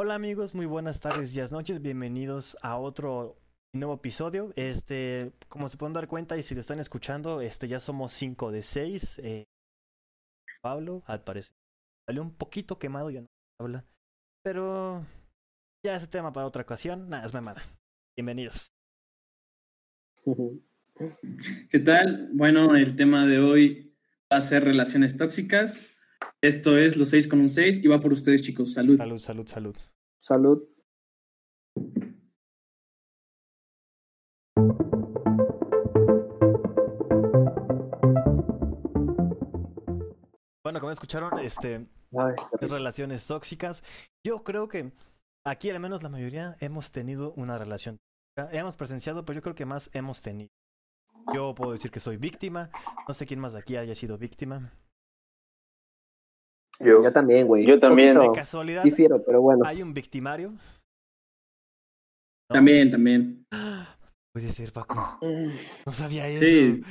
[0.00, 3.36] Hola amigos, muy buenas tardes, días, noches, bienvenidos a otro
[3.72, 4.52] nuevo episodio.
[4.54, 8.52] Este, como se pueden dar cuenta y si lo están escuchando, este ya somos 5
[8.52, 9.18] de 6.
[9.24, 9.44] Eh,
[10.62, 11.52] Pablo, al parecer,
[12.06, 13.26] salió un poquito quemado, ya no
[13.58, 13.84] habla.
[14.44, 15.04] Pero
[15.84, 17.60] ya ese tema para otra ocasión, nada, es mamada.
[18.16, 18.68] Bienvenidos.
[21.72, 22.30] ¿Qué tal?
[22.34, 23.96] Bueno, el tema de hoy
[24.32, 25.84] va a ser relaciones tóxicas.
[26.40, 28.72] Esto es los 6 con un 6 y va por ustedes, chicos.
[28.72, 28.96] Salud.
[28.96, 29.76] Salud, salud, salud.
[30.18, 30.62] Salud.
[40.62, 41.86] Bueno, como escucharon, este,
[42.16, 43.82] Ay, es relaciones tóxicas.
[44.24, 44.92] Yo creo que
[45.44, 47.96] aquí al menos la mayoría hemos tenido una relación
[48.36, 48.58] tóxica.
[48.58, 50.50] Hemos presenciado, pero yo creo que más hemos tenido.
[51.34, 52.70] Yo puedo decir que soy víctima.
[53.08, 54.72] No sé quién más de aquí haya sido víctima.
[56.80, 57.12] Yo.
[57.12, 57.66] también, güey.
[57.66, 58.14] Yo también.
[58.14, 59.64] De casualidad, Difiero, pero bueno.
[59.66, 60.50] hay un victimario.
[60.50, 60.58] ¿No?
[62.54, 63.44] También, también.
[64.32, 65.18] Puede ser, Paco.
[65.86, 66.44] No sabía eso.
[66.44, 66.82] Sí.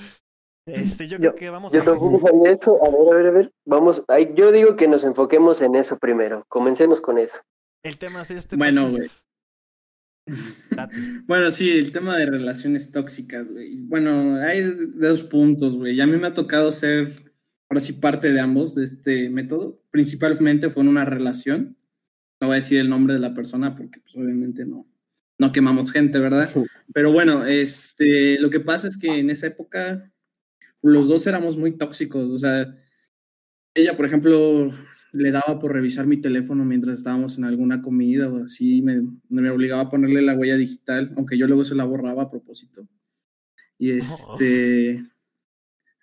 [0.68, 1.86] Este, yo Yo- creo que vamos Yo a.
[1.86, 2.78] tampoco sabía eso.
[2.84, 3.52] A ver, a ver, a ver.
[3.66, 4.04] Vamos.
[4.10, 6.44] ay, yo digo que nos enfoquemos en eso primero.
[6.50, 7.38] Comencemos con eso.
[7.84, 8.56] El tema es este.
[8.58, 9.08] Bueno, güey.
[11.26, 13.78] Bueno, sí, el tema de relaciones tóxicas, güey.
[13.78, 14.62] Bueno, hay
[14.96, 15.96] dos puntos, güey.
[15.96, 17.27] Y a mí me ha tocado ser,
[17.70, 19.82] ahora sí, parte de ambos, de este método.
[19.92, 21.78] Principalmente fue en una relación.
[22.40, 24.88] No voy a decir el nombre de la persona porque, pues, obviamente no,
[25.38, 26.50] no quemamos gente, ¿verdad?
[26.94, 30.12] Pero bueno, este, lo que pasa es que en esa época
[30.82, 32.30] los dos éramos muy tóxicos.
[32.30, 32.76] O sea,
[33.74, 34.72] ella, por ejemplo,
[35.12, 39.50] le daba por revisar mi teléfono mientras estábamos en alguna comida o así, me, me
[39.50, 42.88] obligaba a ponerle la huella digital, aunque yo luego se la borraba a propósito.
[43.78, 45.04] Y este,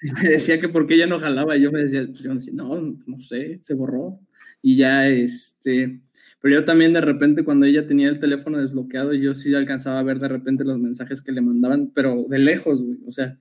[0.23, 2.53] me decía que por qué ella no jalaba, y yo me decía, pues, yo decía,
[2.55, 4.21] no, no sé, se borró.
[4.61, 6.01] Y ya, este,
[6.41, 10.03] pero yo también de repente cuando ella tenía el teléfono desbloqueado, yo sí alcanzaba a
[10.03, 13.39] ver de repente los mensajes que le mandaban, pero de lejos, güey, o sea,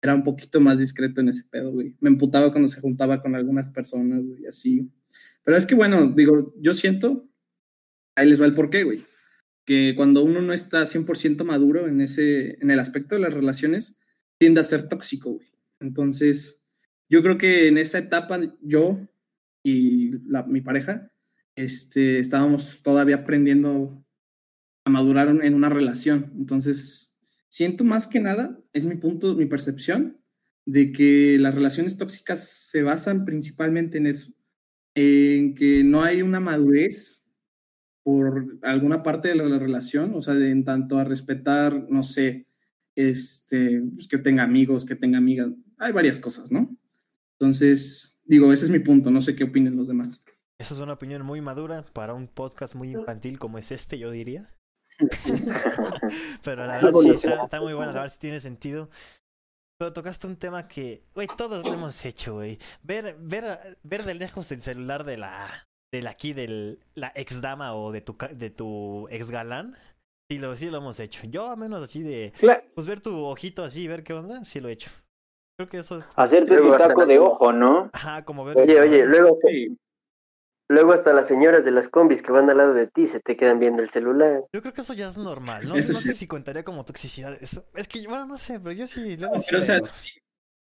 [0.00, 1.94] era un poquito más discreto en ese pedo, güey.
[2.00, 4.90] Me emputaba cuando se juntaba con algunas personas, güey, así.
[5.44, 7.28] Pero es que, bueno, digo, yo siento,
[8.14, 9.04] ahí les va el porqué, güey.
[9.66, 13.98] Que cuando uno no está 100% maduro en, ese, en el aspecto de las relaciones,
[14.38, 15.48] tiende a ser tóxico, güey.
[15.80, 16.60] Entonces,
[17.08, 18.98] yo creo que en esa etapa, yo
[19.62, 21.10] y la- mi pareja,
[21.56, 24.04] este, estábamos todavía aprendiendo
[24.84, 26.32] a madurar en una relación.
[26.38, 27.14] Entonces,
[27.48, 30.18] siento más que nada, es mi punto, mi percepción,
[30.66, 34.32] de que las relaciones tóxicas se basan principalmente en eso,
[34.94, 37.26] en que no hay una madurez
[38.02, 42.02] por alguna parte de la, la relación, o sea, de- en tanto a respetar, no
[42.02, 42.46] sé,
[42.94, 46.68] este, pues, que tenga amigos, que tenga amigas, hay varias cosas, ¿no?
[47.38, 50.22] Entonces, digo, ese es mi punto, no sé qué opinen los demás.
[50.60, 54.10] Esa es una opinión muy madura para un podcast muy infantil como es este, yo
[54.10, 54.52] diría.
[56.42, 58.90] Pero la verdad sí está, está muy bueno, la verdad sí tiene sentido.
[59.78, 62.58] Pero tocaste un tema que, güey, todos lo hemos hecho, güey.
[62.82, 67.40] Ver, ver, ver de lejos el celular de la, de la aquí, de la ex
[67.40, 69.76] dama o de tu, ca- de tu ex galán.
[70.28, 71.26] Sí lo, sí lo hemos hecho.
[71.28, 72.32] Yo, a menos así de,
[72.74, 74.90] pues ver tu ojito así, ver qué onda, sí lo he hecho.
[75.58, 77.90] Creo que eso es, Hacerte Luego tu taco la- de ojo, ¿no?
[77.92, 78.56] ajá, como ver.
[78.56, 79.76] Oye, oye, luego, Sí,
[80.68, 83.36] luego hasta las señoras de las combis que van al lado de ti se te
[83.36, 84.44] quedan viendo el celular.
[84.52, 85.74] Yo creo que eso ya es normal, ¿no?
[85.74, 86.18] Eso no sé sí.
[86.20, 87.36] si contaría como toxicidad.
[87.42, 90.10] Eso, es que, bueno, no sé, pero yo sí, luego sí Pero, o sea, sí.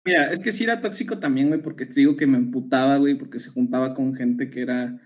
[0.04, 3.14] mira, es que sí era tóxico también, güey, porque te digo que me emputaba, güey,
[3.14, 5.00] porque se juntaba con gente que era,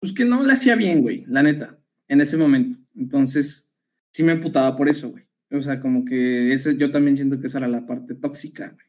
[0.00, 1.76] pues que no le hacía bien, güey, la neta,
[2.06, 2.76] en ese momento.
[2.94, 3.68] Entonces,
[4.12, 5.24] sí me emputaba por eso, güey.
[5.50, 8.86] O sea, como que ese, yo también siento que esa era la parte tóxica, güey.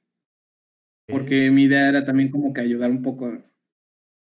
[1.09, 3.31] Porque mi idea era también como que ayudar un poco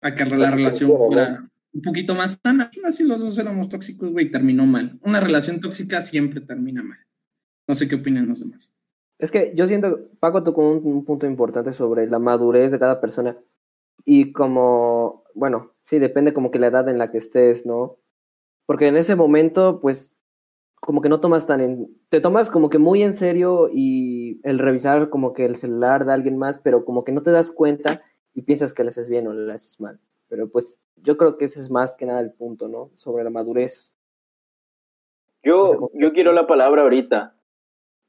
[0.02, 2.72] a, que la relación fuera un poquito más sana.
[2.86, 5.00] Así los dos éramos tóxicos, güey, terminó mal.
[5.02, 7.00] Una relación tóxica siempre termina mal.
[7.68, 8.72] No sé qué opinan los demás.
[9.20, 13.02] Es que yo siento, Paco tocó un, un punto importante sobre la madurez de cada
[13.02, 13.38] persona.
[14.06, 17.98] Y como, bueno, sí, depende como que la edad en la que estés, ¿no?
[18.66, 20.14] Porque en ese momento, pues,
[20.80, 21.98] como que no tomas tan en...
[22.10, 26.14] Te tomas como que muy en serio y el revisar como que el celular de
[26.14, 28.02] alguien más, pero como que no te das cuenta
[28.34, 30.00] y piensas que le haces bien o le haces mal.
[30.30, 32.92] Pero pues yo creo que ese es más que nada el punto, ¿no?
[32.96, 33.94] Sobre la madurez.
[35.44, 37.36] Yo, yo quiero la palabra ahorita.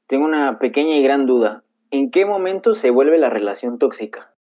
[0.07, 1.63] Tengo una pequeña y gran duda.
[1.89, 4.33] ¿En qué momento se vuelve la relación tóxica?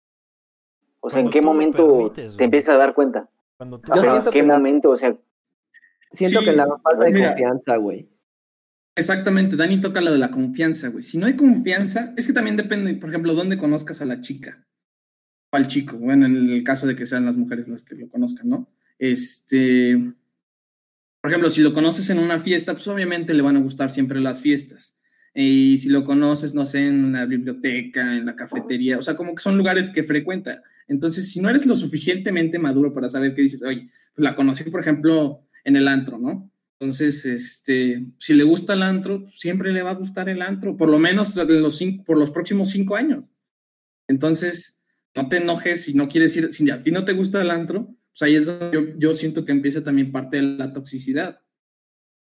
[1.01, 3.29] O sea, ¿en qué momento permites, te empiezas a dar cuenta?
[3.57, 4.91] Cuando tú Yo ¿En qué que la- momento?
[4.91, 5.17] O sea,
[6.13, 7.29] Siento Sí, que la falta de mira.
[7.29, 8.09] confianza, güey.
[9.01, 11.03] Exactamente, Dani toca lo de la confianza, güey.
[11.03, 14.67] Si no hay confianza, es que también depende, por ejemplo, dónde conozcas a la chica
[15.51, 15.97] o al chico.
[15.97, 18.71] Bueno, en el caso de que sean las mujeres las que lo conozcan, ¿no?
[18.99, 19.97] Este,
[21.19, 24.21] por ejemplo, si lo conoces en una fiesta, pues obviamente le van a gustar siempre
[24.21, 24.99] las fiestas.
[25.35, 29.35] Y si lo conoces, no sé, en la biblioteca, en la cafetería, o sea, como
[29.35, 30.63] que son lugares que frecuenta.
[30.89, 34.65] Entonces, si no eres lo suficientemente maduro para saber qué dices, oye, pues la conocí,
[34.65, 36.50] por ejemplo, en el antro, ¿no?
[36.81, 40.89] Entonces, este, si le gusta el antro, siempre le va a gustar el antro, por
[40.89, 43.25] lo menos en los cinco, por los próximos cinco años.
[44.09, 44.83] Entonces,
[45.15, 47.95] no te enojes si no quieres ir, si a ti no te gusta el antro,
[48.13, 51.43] pues ahí es donde yo, yo siento que empieza también parte de la toxicidad.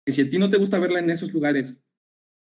[0.04, 1.84] Que si a ti no te gusta verla en esos lugares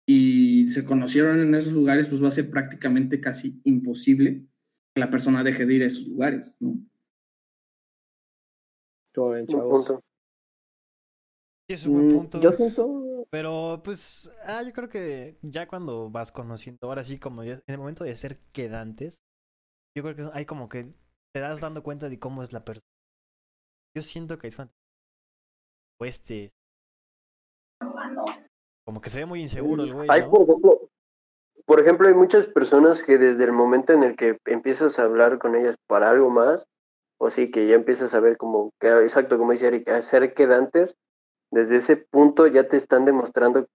[0.07, 4.47] y se conocieron en esos lugares, pues va a ser prácticamente casi imposible
[4.95, 6.79] que la persona deje de ir a esos lugares, ¿no?
[9.13, 10.03] Todo bien, Buen chavos.
[11.75, 12.41] Es un buen Mm, punto.
[12.41, 13.27] Yo siento.
[13.31, 17.79] Pero pues, ah, yo creo que ya cuando vas conociendo, ahora sí, como en el
[17.79, 19.23] momento de ser quedantes,
[19.97, 20.93] yo creo que hay como que
[21.35, 22.87] te das dando cuenta de cómo es la persona.
[23.97, 24.73] Yo siento que es cuando
[26.01, 26.53] o este
[28.85, 30.91] como que se ve muy inseguro el güey, Hay, por ejemplo,
[31.65, 35.39] por ejemplo, hay muchas personas que desde el momento en el que empiezas a hablar
[35.39, 36.67] con ellas para algo más,
[37.19, 40.35] o sí, que ya empiezas a ver como, que, exacto, como dice Eric, a ser
[40.35, 40.97] quedantes,
[41.53, 43.67] desde ese punto ya te están demostrando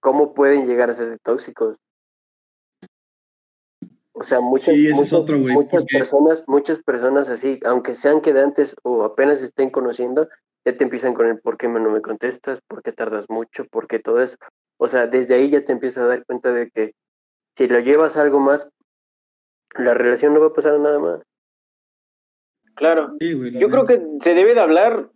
[0.00, 1.76] cómo pueden llegar a ser tóxicos.
[4.12, 8.20] O sea, muchas, Sí, muchas, otro, güey, muchas porque- personas, muchas personas así, aunque sean
[8.20, 10.28] quedantes o apenas se estén conociendo,
[10.64, 13.86] ya te empiezan con el por qué no me contestas, por qué tardas mucho, por
[13.88, 14.36] qué todo eso.
[14.78, 16.94] O sea, desde ahí ya te empiezas a dar cuenta de que
[17.56, 18.68] si lo llevas a algo más,
[19.76, 21.22] la relación no va a pasar nada más.
[22.74, 23.14] Claro.
[23.20, 25.10] Sí, Yo creo que se debe de hablar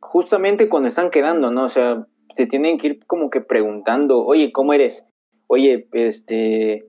[0.00, 1.64] justamente cuando están quedando, ¿no?
[1.64, 2.06] O sea,
[2.36, 5.04] te tienen que ir como que preguntando, oye, ¿cómo eres?
[5.48, 6.86] Oye, este,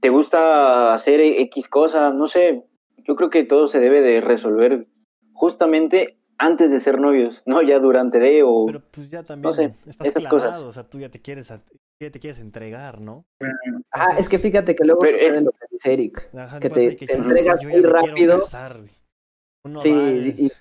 [0.00, 2.10] ¿te gusta hacer X cosa?
[2.10, 2.64] No sé,
[2.98, 4.86] yo creo que todo se debe de resolver
[5.32, 8.66] justamente antes de ser novios, no ya durante de o...
[8.66, 10.60] Pero pues ya también sé, estás esas clavado, cosas.
[10.62, 11.48] o sea, tú ya te quieres
[12.00, 13.24] ya te quieres entregar, ¿no?
[13.90, 16.30] Ah, es que fíjate que luego Pero, sucede eh, lo que dice Eric.
[16.32, 18.38] Ajá, que te- te dices, entregas "Yo muy rápido".
[18.38, 18.90] casar, güey.
[19.64, 20.52] Uno Sí, va, y, y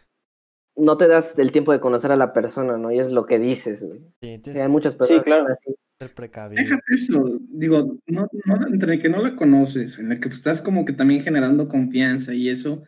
[0.78, 2.92] no te das el tiempo de conocer a la persona, ¿no?
[2.92, 4.00] Y es lo que dices, güey.
[4.22, 5.46] sí, Sí, hay muchas personas que claro.
[5.54, 5.76] así.
[6.00, 6.62] ser precavido.
[6.62, 10.86] Déjate eso, digo, no, no, entre que no la conoces, en la que estás como
[10.86, 12.82] que también generando confianza y eso,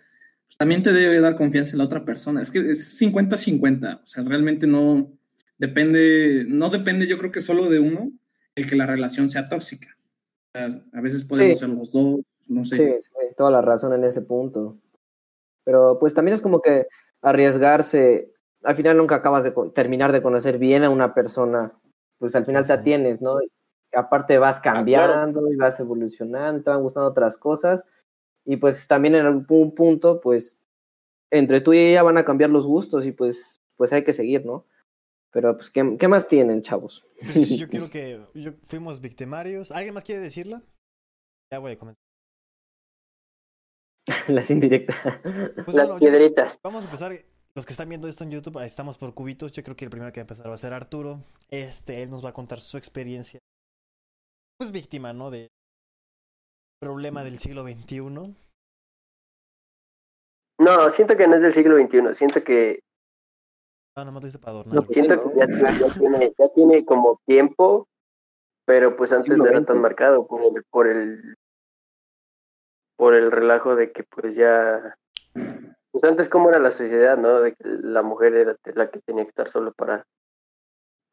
[0.45, 2.41] pues también te debe dar confianza en la otra persona.
[2.41, 5.11] Es que es 50-50, o sea, realmente no
[5.57, 8.11] depende, no depende yo creo que solo de uno
[8.55, 9.87] el que la relación sea tóxica.
[10.53, 11.65] O sea, a veces podemos Sí.
[11.65, 12.75] ser los dos, no sé.
[12.75, 14.77] Sí, sí, toda la razón en ese punto.
[15.63, 16.85] Pero pues también es como que
[17.21, 18.33] arriesgarse,
[18.63, 21.73] al final nunca acabas de terminar de conocer bien a una persona,
[22.17, 23.41] pues al final te atienes, ¿no?
[23.41, 23.49] Y
[23.93, 24.77] aparte vas claro.
[24.77, 27.83] cambiando y vas evolucionando, te van gustando otras cosas
[28.45, 30.57] y pues también en algún punto, pues
[31.31, 34.45] entre tú y ella van a cambiar los gustos y pues, pues hay que seguir,
[34.45, 34.65] ¿no?
[35.31, 37.05] Pero pues, ¿qué, qué más tienen, chavos?
[37.19, 39.71] Pues, yo quiero que yo, fuimos victimarios.
[39.71, 40.63] ¿Alguien más quiere decirla?
[41.51, 42.08] Ya voy a comenzar.
[44.27, 44.97] Las indirectas.
[45.21, 46.59] Pues Las bueno, yo- piedritas.
[46.63, 47.11] vamos a empezar.
[47.55, 49.51] Los que están viendo esto en YouTube, ahí estamos por cubitos.
[49.51, 51.23] Yo creo que el primero que va a empezar va a ser Arturo.
[51.49, 53.39] Este, él nos va a contar su experiencia.
[54.57, 55.31] Pues víctima, ¿no?
[55.31, 55.47] De
[56.81, 58.01] problema del siglo XXI.
[60.59, 62.79] No, siento que no es del siglo XXI, siento que
[63.97, 64.75] No, nomás lo hice para adornar.
[64.75, 65.47] No, siento que ya,
[65.79, 67.87] ya tiene, ya tiene como tiempo,
[68.65, 71.35] pero pues antes no era tan marcado por el, por el
[72.99, 74.97] por el relajo de que pues ya
[75.89, 77.39] pues antes cómo era la sociedad, ¿no?
[77.39, 80.05] De que la mujer era la que tenía que estar solo para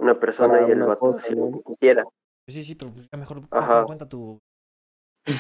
[0.00, 1.46] una persona Para y el vato cosa, ¿no?
[1.46, 2.04] lo que quisiera.
[2.48, 3.84] Sí, sí, pero pues ya mejor Ajá.
[3.84, 4.40] cuenta, tu.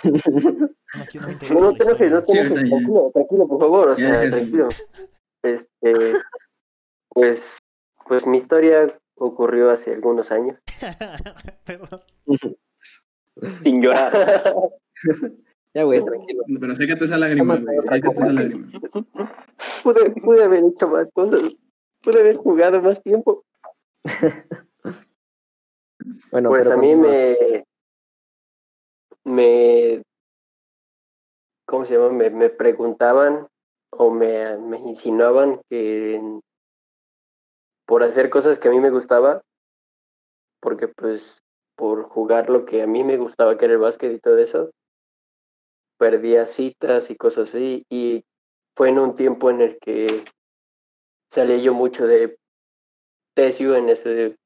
[0.04, 3.96] No, quiero, no No, no te enojes, no te enojes, tranquilo, tranquilo, por favor, o
[3.96, 4.68] sea, tranquilo.
[5.42, 6.12] Este,
[7.08, 7.58] pues,
[8.06, 10.60] pues mi historia ocurrió hace algunos años.
[11.64, 12.00] Perdón.
[13.64, 14.12] Sin llorar.
[15.76, 16.42] ya, güey, tranquilo.
[16.58, 18.70] Pero sécate esa lágrima, güey, sécate esa lágrima.
[19.82, 21.54] pude, pude haber hecho más cosas,
[22.02, 23.44] pude haber jugado más tiempo.
[26.30, 27.64] Bueno, pues pero a mí me,
[29.24, 30.02] me,
[31.66, 32.10] ¿cómo se llama?
[32.10, 33.48] Me, me preguntaban
[33.90, 36.20] o me, me insinuaban que
[37.86, 39.42] por hacer cosas que a mí me gustaba,
[40.60, 41.42] porque pues
[41.76, 44.70] por jugar lo que a mí me gustaba, que era el básquet y todo eso,
[45.98, 48.24] perdía citas y cosas así, y
[48.76, 50.06] fue en un tiempo en el que
[51.30, 52.38] salí yo mucho de
[53.34, 54.36] Tesio en ese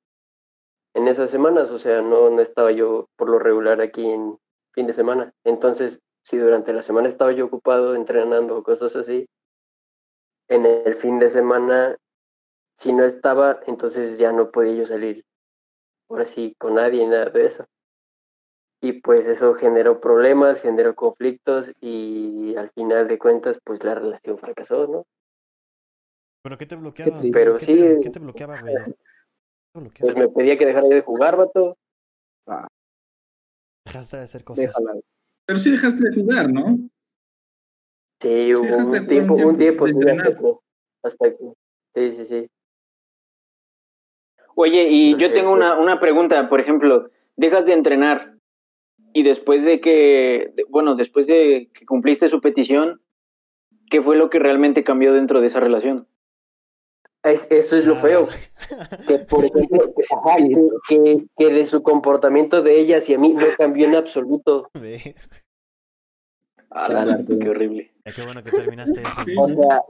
[0.95, 4.37] en esas semanas, o sea, no, no estaba yo por lo regular aquí en
[4.73, 5.33] fin de semana.
[5.45, 9.29] Entonces, si durante la semana estaba yo ocupado entrenando o cosas así,
[10.49, 11.97] en el fin de semana
[12.81, 15.25] si no estaba, entonces ya no podía yo salir,
[16.09, 17.67] ahora sí, con nadie, nada de eso.
[18.83, 24.39] Y pues eso generó problemas, generó conflictos y al final de cuentas, pues la relación
[24.39, 25.07] fracasó, ¿no?
[26.43, 27.21] ¿Pero qué te bloqueaba?
[27.21, 27.39] triste.
[27.39, 27.77] Pero ¿Qué sí.
[27.77, 28.75] Te, ¿Qué te bloqueaba, güey?
[28.75, 28.93] ¿Qué
[29.75, 30.15] te bloqueaba?
[30.15, 31.77] Pues me pedía que dejara yo de jugar, vato.
[33.85, 34.67] Dejaste de hacer cosas.
[34.67, 35.01] Déjala.
[35.45, 36.79] Pero sí dejaste de jugar, ¿no?
[38.23, 40.39] Sí, hubo un tiempo, un un tiempo, tiempo, sí, entrenar.
[41.03, 41.53] hasta que,
[41.95, 42.51] sí, sí, sí.
[44.55, 48.37] Oye, y yo tengo una, una pregunta, por ejemplo, dejas de entrenar
[49.13, 53.01] y después de que, de- bueno, después de que cumpliste su petición,
[53.91, 56.07] ¿qué fue lo que realmente cambió dentro de esa relación?
[57.23, 58.01] Es- eso es lo Ah.
[58.01, 58.29] feo.
[59.07, 60.37] Que, por ejemplo, que, ajá,
[61.37, 64.71] que, de su comportamiento de ella hacia mí no cambió en absoluto.
[66.71, 67.93] Ah, qué horrible.
[68.15, 69.23] Qué bueno que terminaste eso.
[69.39, 69.83] O sea,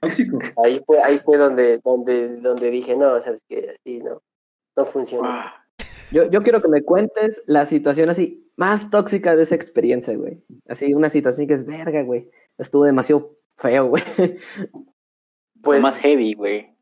[0.00, 0.38] Tóxico.
[0.64, 4.22] ahí fue, ahí fue donde, donde, donde dije, no, sabes que así no,
[4.76, 5.28] no funciona.
[5.30, 5.66] Ah,
[6.10, 10.42] Yo, yo quiero que me cuentes la situación así más tóxica de esa experiencia, güey.
[10.68, 12.30] Así, una situación que es verga, güey.
[12.58, 14.02] Estuvo demasiado feo, güey.
[15.60, 16.72] Pues, más heavy, güey.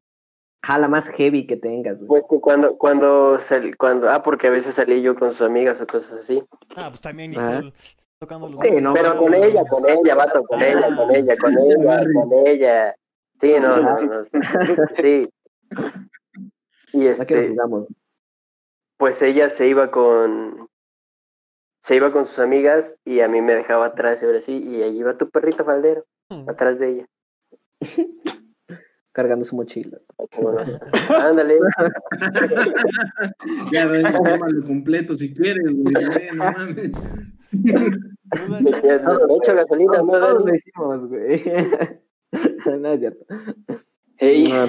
[0.62, 2.09] Ajá, la más heavy que tengas, güey.
[2.09, 5.80] pues que cuando, cuando, sal- cuando, ah, porque a veces salí yo con sus amigas
[5.80, 6.42] o cosas así.
[6.76, 7.33] Ah, pues también,
[8.18, 10.66] tocando los Sí, no, Pero con ella, con ella, vato, con Ah.
[10.68, 12.97] ella, con ella, con ella, con ella.
[13.40, 14.25] Sí, no, no, no.
[15.02, 15.28] Sí.
[16.92, 17.87] Y este, digamos.
[18.99, 20.69] Pues ella se iba con,
[21.83, 24.83] se iba con sus amigas y a mí me dejaba atrás y ahora sí, y
[24.83, 26.05] ahí iba tu perrito faldero,
[26.47, 27.07] atrás de ella.
[29.12, 29.99] Cargando su mochila.
[30.35, 30.59] ¿Cómo no?
[31.17, 31.59] Ándale.
[33.73, 35.95] Ya, ven, tómalo completo si quieres, güey.
[36.35, 36.93] No mames.
[36.93, 40.45] Tú, Le Daniel, le echo gasolina, ¿no, Dani?
[40.45, 41.43] lo hicimos, güey.
[42.81, 43.25] no es cierto.
[44.19, 44.69] Ey, No,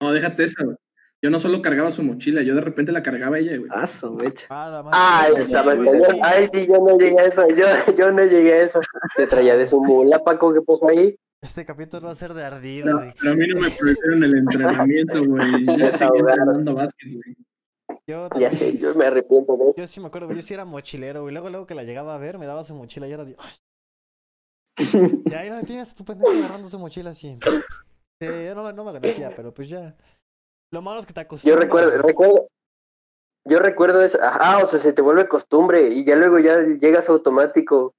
[0.00, 0.64] No, déjate eso.
[0.64, 0.76] güey.
[1.22, 3.68] Yo no solo cargaba su mochila, yo de repente la cargaba ella, güey.
[3.74, 4.46] ah, su mecha.
[4.50, 4.96] Ah, madre.
[5.00, 6.20] Ay, Sí, yo- sí.
[6.22, 8.80] ay, sí, yo no llegué a eso, yo, yo no llegué a eso.
[9.16, 11.16] Se traía de su mula, Paco, ¿qué pasó ahí?
[11.42, 13.12] Este capítulo va a ser de ardido, Pero, güey.
[13.20, 15.66] pero a mí no me prohibieron el entrenamiento, güey.
[15.66, 17.36] Yo seguí entrenando básquet, güey.
[18.06, 18.52] Yo Ya también.
[18.52, 19.74] sé, yo me arrepiento de eso.
[19.80, 21.32] Yo sí me acuerdo, yo sí era mochilero, güey.
[21.34, 23.34] Luego, luego que la llegaba a ver, me daba su mochila y era de.
[23.38, 23.52] ¡Ay!
[25.26, 27.36] Ya, ahí la tienes tu pendejo agarrando su mochila así.
[28.20, 29.96] Sí, yo no, no me agradecía, pero pues ya.
[30.70, 31.64] Lo malo es que te Yo acostumbras.
[31.64, 32.48] recuerdo, recuerdo,
[33.44, 37.08] yo recuerdo eso, ajá, o sea, se te vuelve costumbre y ya luego ya llegas
[37.08, 37.94] automático.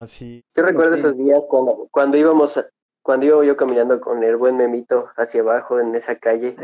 [0.00, 0.42] Así.
[0.54, 1.00] Yo recuerdo sí.
[1.00, 2.60] esos días cuando, cuando íbamos,
[3.02, 6.56] cuando iba yo caminando con el buen Memito hacia abajo en esa calle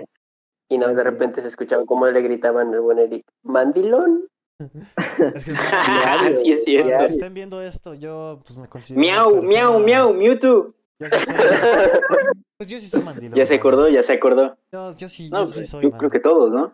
[0.68, 4.28] y no, de repente se escuchaba cómo le gritaban al buen Eric, mandilón.
[5.34, 5.52] Es que,
[6.42, 7.04] sí es cierto.
[7.04, 9.00] estén viendo esto, yo pues me considero.
[9.00, 10.74] Miau, miau, miau, Mewtwo.
[10.98, 11.34] Yo sí soy,
[12.58, 13.36] pues yo sí soy mandilón.
[13.36, 14.56] Ya se acordó, ya se acordó.
[14.72, 15.98] Yo, yo sí, No, yo sí pues, soy yo mandilón.
[15.98, 16.72] creo que todos, ¿no?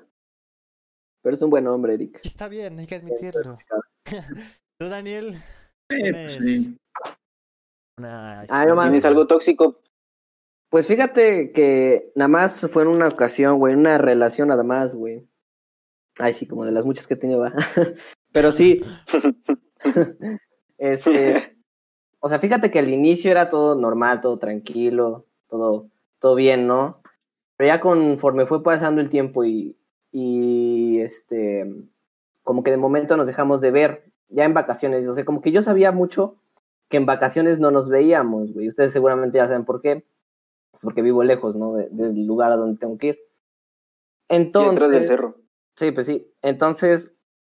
[1.23, 2.21] Pero es un buen hombre, Eric.
[2.25, 3.59] Está bien, hay que admitirlo.
[4.79, 5.37] Tú, Daniel,
[5.89, 6.79] tienes pues, sí.
[7.99, 8.43] una.
[8.49, 9.81] Ah, más- ¿Tienes algo tóxico?
[10.71, 15.29] Pues fíjate que nada más fue en una ocasión, güey, una relación nada más, güey.
[16.19, 17.53] Ay, sí, como de las muchas que he tenido, va.
[18.33, 18.83] Pero sí.
[20.79, 21.57] este,
[22.21, 27.03] o sea, fíjate que al inicio era todo normal, todo tranquilo, todo, todo bien, ¿no?
[27.59, 29.77] Pero ya conforme fue pasando el tiempo y,
[30.11, 31.71] y este,
[32.43, 35.53] como que de momento nos dejamos de ver, ya en vacaciones, o sea, como que
[35.53, 36.37] yo sabía mucho
[36.89, 38.67] que en vacaciones no nos veíamos, güey.
[38.69, 40.07] Ustedes seguramente ya saben por qué.
[40.71, 41.75] Pues porque vivo lejos, ¿no?
[41.75, 43.15] De- del lugar a donde tengo que ir.
[43.17, 45.37] Sí, Entonces, detrás del cerro.
[45.77, 46.33] Sí, pues sí.
[46.41, 47.13] Entonces,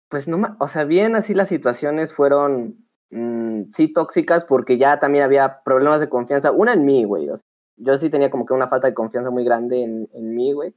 [0.09, 4.99] pues no, ma- o sea, bien así las situaciones fueron, mm, sí, tóxicas porque ya
[4.99, 6.51] también había problemas de confianza.
[6.51, 7.27] Una en mí, güey.
[7.29, 7.45] o sea,
[7.77, 10.73] yo sí tenía como que una falta de confianza muy grande en, en mí, güey.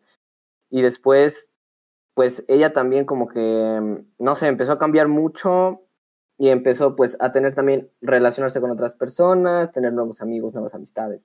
[0.70, 1.50] Y después,
[2.14, 5.82] pues ella también como que, mm, no sé, empezó a cambiar mucho
[6.38, 11.22] y empezó pues a tener también relacionarse con otras personas, tener nuevos amigos, nuevas amistades,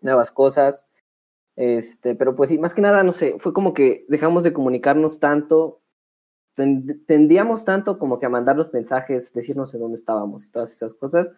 [0.00, 0.86] nuevas cosas.
[1.56, 5.18] Este, pero pues sí, más que nada, no sé, fue como que dejamos de comunicarnos
[5.20, 5.80] tanto,
[6.56, 10.94] ten- tendíamos tanto como que a mandarnos mensajes, decirnos en dónde estábamos y todas esas
[10.94, 11.30] cosas,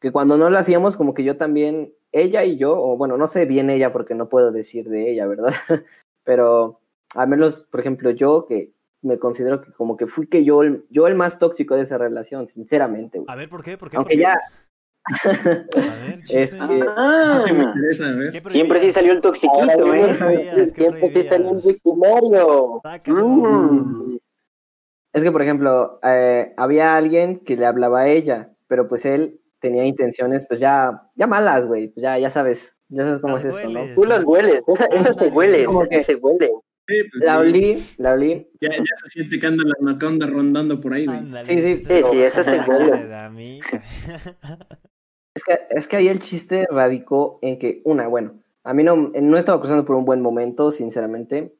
[0.00, 3.26] que cuando no lo hacíamos, como que yo también, ella y yo, o bueno, no
[3.26, 5.52] sé bien ella porque no puedo decir de ella, ¿verdad?
[6.24, 6.80] Pero
[7.14, 10.84] al menos, por ejemplo, yo que me considero que como que fui que yo, el-
[10.90, 13.30] yo el más tóxico de esa relación, sinceramente, güey.
[13.30, 13.76] A ver, ¿por qué?
[13.78, 13.96] ¿Por qué?
[13.96, 14.22] Aunque ¿Por qué?
[14.22, 16.18] ya, A ver.
[16.30, 18.32] Es que- Ah, Eso sí me interesa, a ver.
[18.32, 20.72] ¿Qué siempre sí salió el toxiquito, ¿eh?
[20.74, 22.82] tiempo sí salió un victimario.
[23.06, 24.16] Mm.
[25.12, 29.40] Es que, por ejemplo, eh, había alguien que le hablaba a ella, pero pues él
[29.60, 33.44] tenía intenciones, pues ya, ya malas, güey, pues ya, ya sabes, Ya sabes cómo Las
[33.44, 33.80] es esto, ¿no?
[33.94, 36.50] Tú las hueles, esa, esa se huele, como que- se huele.
[36.88, 38.50] Sí, pues, La olí, la olí.
[38.60, 41.18] Ya, ya se siente que anda la anaconda rondando por ahí, güey.
[41.18, 43.60] Ándale, Sí, sí, sí, sí, esa se huele.
[45.34, 48.96] Es que, es que ahí el chiste radicó en que, una, bueno, a mí no,
[48.96, 51.54] no estaba cruzando por un buen momento, sinceramente.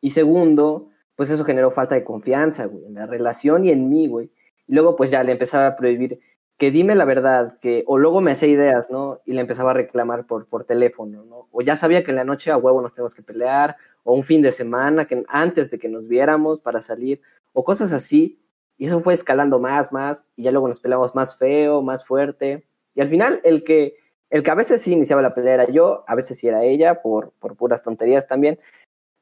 [0.00, 4.08] Y segundo, pues eso generó falta de confianza, güey, en la relación y en mí,
[4.08, 4.30] güey.
[4.66, 6.20] Y luego, pues ya le empezaba a prohibir
[6.60, 9.22] que dime la verdad, que, o luego me hacía ideas, ¿no?
[9.24, 11.48] Y le empezaba a reclamar por, por teléfono, ¿no?
[11.52, 14.24] O ya sabía que en la noche a huevo nos tenemos que pelear, o un
[14.24, 17.22] fin de semana, que antes de que nos viéramos para salir,
[17.54, 18.38] o cosas así.
[18.76, 22.66] Y eso fue escalando más, más, y ya luego nos peleamos más feo, más fuerte.
[22.94, 23.96] Y al final, el que,
[24.28, 27.00] el que a veces sí iniciaba la pelea era yo, a veces sí era ella,
[27.00, 28.58] por, por puras tonterías también.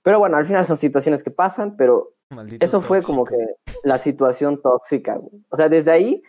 [0.03, 3.37] Pero bueno, al final son situaciones que pasan, pero Maldito eso fue como que
[3.85, 5.41] la situación tóxica, güey.
[5.51, 6.23] O sea, desde ahí,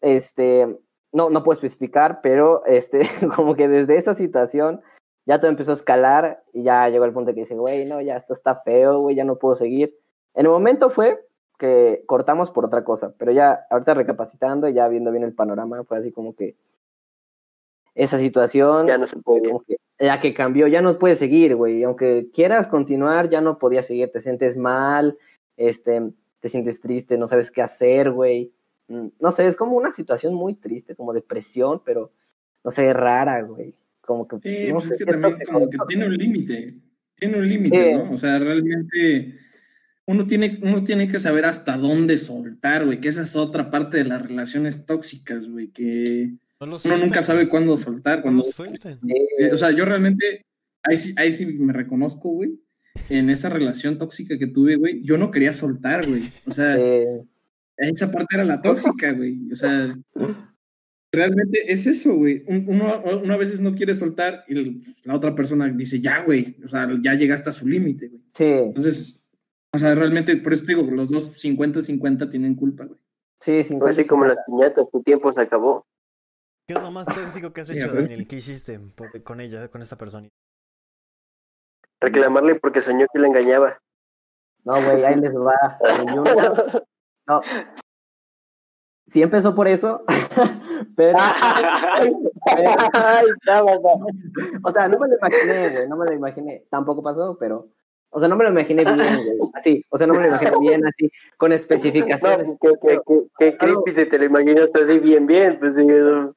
[0.00, 0.78] este,
[1.12, 3.00] no, no puedo especificar, pero este,
[3.36, 4.80] como que desde esa situación
[5.26, 8.16] ya todo empezó a escalar y ya llegó el punto que dice, güey, no, ya
[8.16, 9.96] esto está feo, güey, ya no puedo seguir.
[10.34, 11.24] En el momento fue
[11.58, 15.98] que cortamos por otra cosa, pero ya ahorita recapacitando, ya viendo bien el panorama, fue
[15.98, 16.56] así como que
[17.94, 19.50] esa situación Ya no se puede.
[19.66, 21.84] que la que cambió, ya no puedes seguir, güey.
[21.84, 24.10] Aunque quieras continuar, ya no podías seguir.
[24.10, 25.18] Te sientes mal,
[25.56, 26.10] este,
[26.40, 28.52] te sientes triste, no sabes qué hacer, güey.
[28.92, 32.12] Mm, No sé, es como una situación muy triste, como depresión, pero
[32.64, 33.74] no sé, rara, güey.
[34.00, 35.86] Como que, Sí, no pues sé, es que también tóxico, como que tóxico.
[35.86, 36.74] tiene un límite.
[37.16, 37.94] Tiene un límite, Sí.
[37.94, 38.12] ¿no?
[38.12, 39.38] O sea, realmente
[40.06, 43.98] uno tiene, uno tiene que saber hasta dónde soltar, güey, que esa es otra parte
[43.98, 48.98] de las relaciones tóxicas, güey, que No uno nunca sabe cuándo soltar, No sueltan.
[49.00, 50.44] Sí, Eh, o sea, yo realmente,
[50.82, 52.60] ahí sí, ahí sí me reconozco, güey,
[53.08, 56.22] en esa relación tóxica que tuve, güey, yo no quería soltar, güey.
[56.46, 57.04] O sea, sí.
[57.90, 59.50] Esa parte era la tóxica, güey.
[59.52, 59.96] O sea,
[61.12, 62.44] realmente es eso, güey.
[62.46, 66.56] Un- Uno, uno a veces no quiere soltar y la otra persona dice, ya, güey.
[66.64, 68.22] O sea, ya llegaste a su límite, güey.
[68.34, 69.20] Sí, Entonces,
[69.74, 72.98] o sea, realmente, por eso te digo, los dos 50-50 tienen culpa, güey.
[73.40, 75.86] sí, 50, Pues Así como las piñatas, tu tiempo se acabó.
[76.68, 77.92] ¿Qué es lo más tóxico que has hecho.
[77.92, 78.26] Daniel?
[78.28, 80.28] ¿Qué hiciste por- con ella, con esta persona?
[82.00, 83.78] Reclamarle porque soñó que la engañaba.
[84.64, 85.78] No, güey, ahí les va.
[86.14, 86.82] Y una-
[87.26, 87.40] No.
[89.06, 90.04] Sí empezó por eso,
[90.96, 91.18] pero...
[93.36, 93.72] estaba.
[94.62, 96.66] O sea, no me lo imaginé, güey, no me lo imaginé.
[96.70, 97.68] Tampoco pasó, pero.
[98.10, 99.50] O sea, no me lo imaginé bien, güey.
[99.54, 102.54] Así, o sea, no me lo imaginé bien, así, con No, especificaciones.
[102.60, 105.58] qué, qué, qué, qué creepy se te lo imaginaste así bien, bien.
[105.58, 106.34] Pues sí, no.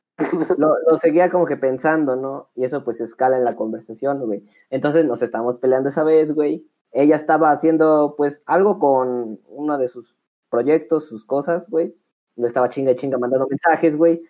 [0.57, 2.49] Lo, lo seguía como que pensando, ¿no?
[2.55, 4.45] Y eso pues escala en la conversación, güey.
[4.69, 6.65] Entonces nos estábamos peleando esa vez, güey.
[6.93, 10.15] Ella estaba haciendo, pues, algo con uno de sus
[10.55, 11.95] proyectos, sus cosas, güey.
[12.37, 14.23] Le estaba chinga y chinga mandando mensajes, güey.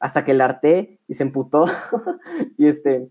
[0.00, 1.66] Hasta que la harté y se emputó.
[2.58, 3.08] y este,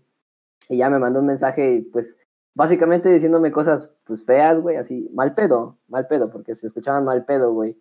[0.68, 2.16] y ya me mandó un mensaje y pues,
[2.54, 7.24] básicamente diciéndome cosas, pues, feas, güey, así, mal pedo, mal pedo, porque se escuchaban mal
[7.24, 7.76] pedo, güey.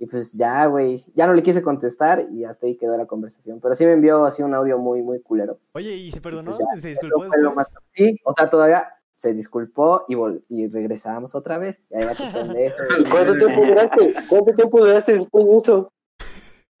[0.00, 3.58] Y pues ya, güey, ya no le quise contestar y hasta ahí quedó la conversación.
[3.60, 5.58] Pero sí me envió así un audio muy, muy culero.
[5.72, 6.56] Oye, ¿y se perdonó?
[6.56, 7.56] Pues ¿Se Eso disculpó fue lo después?
[7.56, 8.86] más- Sí, o sea, todavía
[9.18, 11.82] se disculpó y, vol- y regresamos otra vez.
[11.90, 12.76] Y ahí va tu pendejo.
[13.10, 14.14] ¿Cuánto tiempo duraste?
[14.28, 15.92] ¿Cuánto tiempo duraste después de eso?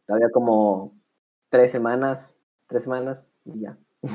[0.06, 0.96] Todavía como
[1.50, 2.34] tres semanas,
[2.68, 3.76] tres semanas y ya.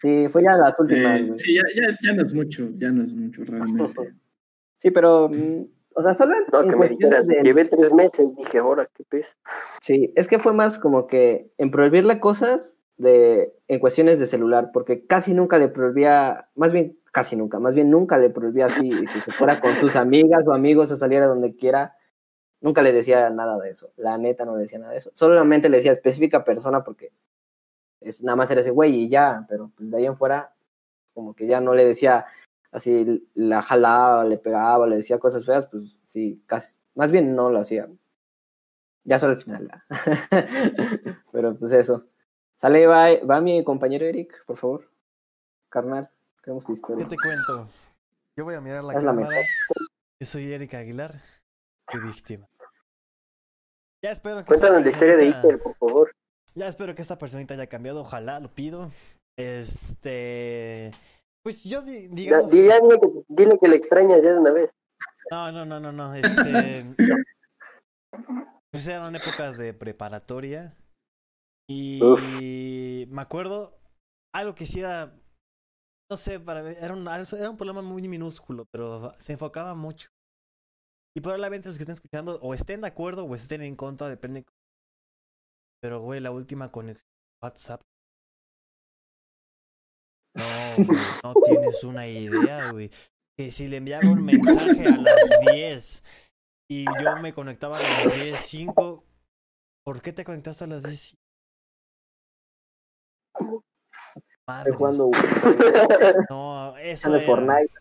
[0.00, 3.04] sí, fue ya las últimas, Eh, sí, ya, ya, ya no es mucho, ya no
[3.04, 4.14] es mucho realmente.
[4.78, 7.48] Sí, pero, mm, o sea, solo en, No, en que me cuestiones dijeras, de...
[7.48, 8.26] llevé tres meses.
[8.36, 9.28] Dije, ahora, ¿qué pez?
[9.80, 14.70] Sí, es que fue más como que en prohibirle cosas de, en cuestiones de celular,
[14.74, 18.90] porque casi nunca le prohibía, más bien casi nunca, más bien nunca le prohibía así,
[18.90, 21.96] que se fuera con sus amigas o amigos o saliera donde quiera,
[22.60, 25.68] nunca le decía nada de eso, la neta no le decía nada de eso, solamente
[25.68, 27.12] le decía específica persona porque
[28.00, 30.54] es nada más era ese güey y ya, pero pues de ahí en fuera,
[31.14, 32.26] como que ya no le decía
[32.72, 37.50] así, la jalaba, le pegaba, le decía cosas feas, pues sí, casi, más bien no
[37.50, 37.88] lo hacía.
[39.04, 39.70] Ya solo al final.
[41.32, 42.06] Pero pues eso.
[42.56, 44.90] Sale, va, va mi compañero Eric, por favor.
[45.68, 46.08] Carnal,
[46.42, 47.68] queremos tu ¿Qué te cuento?
[48.36, 49.36] Yo voy a mirar la Es cámara.
[50.20, 51.20] Yo soy Erika Aguilar,
[51.90, 52.46] tu víctima.
[54.04, 56.12] Ya espero que Cuéntanos la historia de Iker, por favor.
[56.54, 58.90] Ya espero que esta personita haya cambiado, ojalá, lo pido.
[59.38, 60.90] Este.
[61.44, 62.50] Pues yo, digamos.
[62.50, 64.70] di- ya dile, que, dile que le extrañas ya de una vez.
[65.30, 66.14] No, no, no, no, no.
[66.14, 66.86] Este.
[68.70, 70.74] pues eran épocas de preparatoria.
[71.68, 73.78] Y me acuerdo
[74.34, 75.14] algo que sí era.
[76.12, 80.10] No sé, para mí era un, era un problema muy minúsculo, pero se enfocaba mucho.
[81.16, 84.44] Y probablemente los que estén escuchando o estén de acuerdo o estén en contra, depende.
[85.80, 87.08] Pero, güey, la última conexión
[87.42, 87.80] WhatsApp.
[90.36, 92.90] No, güey, no tienes una idea, güey.
[93.38, 96.02] Que si le enviaba un mensaje a las 10
[96.70, 99.02] y yo me conectaba a las 10.05,
[99.82, 101.16] ¿por qué te conectaste a las 10?
[104.48, 105.10] Estoy jugando
[106.30, 107.20] No, eso de.
[107.20, 107.72] Fortnite.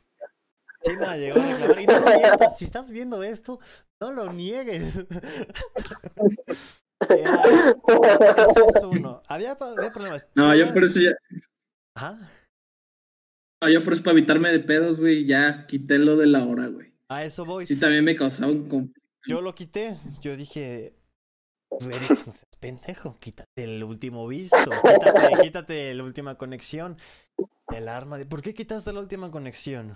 [0.84, 1.80] Sí me la llegó a reclamar.
[1.82, 3.60] Y no lo mientas, si estás viendo esto,
[4.00, 5.06] no lo niegues.
[7.10, 7.43] Era-
[8.38, 9.21] ese es uno.
[9.28, 10.28] Había, había problemas.
[10.36, 11.12] No, yo por eso ya.
[11.95, 12.17] Ajá.
[13.62, 16.67] No, yo por eso para evitarme de pedos, güey, ya quité lo de la hora,
[16.67, 16.93] güey.
[17.10, 17.65] A eso voy.
[17.65, 19.02] Sí, también me causaba un conflicto.
[19.28, 19.97] Yo lo quité.
[20.21, 20.95] Yo dije,
[21.79, 26.97] "Tú, Eric, no seas pendejo, quítate el último visto, quítate, quítate la última conexión.
[27.69, 28.25] El arma de.
[28.25, 29.95] ¿Por qué quitaste la última conexión?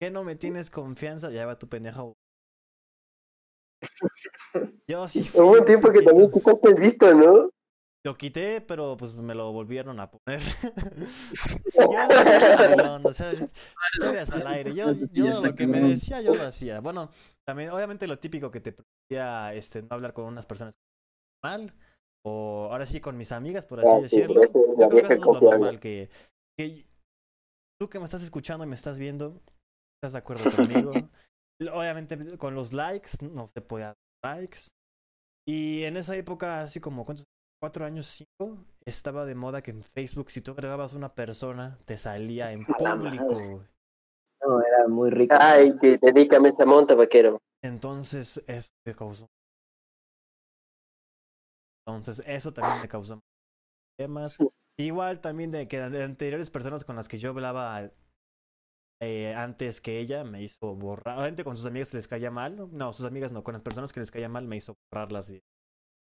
[0.00, 1.30] ¿Qué no me tienes confianza?
[1.30, 2.14] Ya va tu pendejo.
[4.88, 5.28] Yo sí.
[5.34, 7.50] Hubo un tiempo que también quitaste el visto, ¿no?
[8.04, 10.40] Lo quité, pero pues me lo volvieron a poner.
[11.74, 13.32] yo soy o sea,
[13.92, 14.74] historias al aire.
[14.74, 14.92] Yo,
[15.42, 16.78] lo que me decía, yo lo hacía.
[16.78, 17.10] Bueno,
[17.44, 18.72] también, obviamente lo típico que te
[19.10, 20.78] pedía este, no hablar con unas personas
[22.24, 24.42] O ahora sí con mis amigas, por así Ah, decirlo.
[24.44, 26.10] Yo creo que eso es lo normal que,
[26.58, 26.86] que
[27.80, 29.40] tú que me estás escuchando y me estás viendo,
[29.96, 30.92] estás de acuerdo conmigo.
[31.72, 34.70] Obviamente con los likes, no se podía dar likes.
[35.48, 37.26] Y en esa época, así como ¿cuántos?
[37.60, 41.96] cuatro años, cinco, estaba de moda que en Facebook, si tú agregabas una persona, te
[41.98, 43.64] salía en público.
[44.42, 45.34] No, era muy rico.
[45.38, 47.38] Ay, que dedícame esa monta, vaquero.
[47.62, 49.26] Entonces, eso me causó.
[51.86, 53.20] Entonces, eso también me causó
[53.98, 54.38] problemas.
[54.78, 57.90] Igual también de que de anteriores personas con las que yo hablaba
[59.02, 61.16] eh, antes que ella me hizo borrar.
[61.18, 62.68] Obviamente con sus amigas les caía mal.
[62.72, 65.28] No, sus amigas no, con las personas que les caía mal me hizo borrarlas.
[65.28, 65.42] De,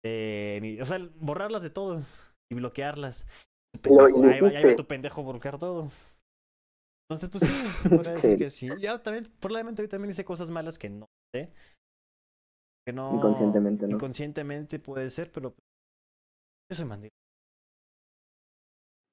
[0.04, 2.02] de mi- o sea, borrarlas de todo
[2.50, 3.26] y bloquearlas.
[3.80, 4.74] Pendejo, ahí, va, ahí va hiciste.
[4.74, 5.88] tu pendejo bloquear todo.
[7.08, 8.36] Entonces, pues sí, se podría decir Sí.
[8.38, 8.68] que sí.
[8.80, 11.52] Ya también, probablemente yo también hice cosas malas que no sé.
[12.84, 13.14] Que no.
[13.14, 13.94] Inconscientemente, ¿no?
[13.94, 15.62] Inconscientemente puede ser, pero pues,
[16.70, 17.10] yo soy mandil.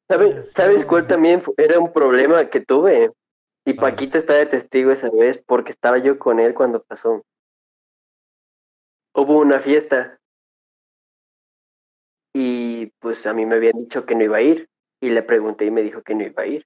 [0.10, 3.12] ¿Sabes, ¿Sabes cuál también era un problema que tuve?
[3.65, 3.73] Y.
[3.73, 7.21] Paquita está de testigo esa vez porque estaba yo con él cuando pasó.
[9.13, 10.19] Hubo una fiesta
[12.34, 14.69] y pues a mí me habían dicho que no iba a ir
[15.01, 16.65] y le pregunté y me dijo que no iba a ir.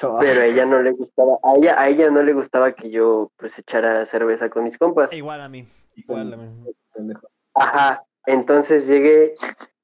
[0.20, 3.30] Pero a ella no le gustaba, a ella, a ella no le gustaba que yo
[3.36, 5.12] pues echara cerveza con mis compas.
[5.12, 5.66] Igual a mí.
[5.96, 7.14] Igual a mí.
[7.54, 9.34] Ajá, entonces llegué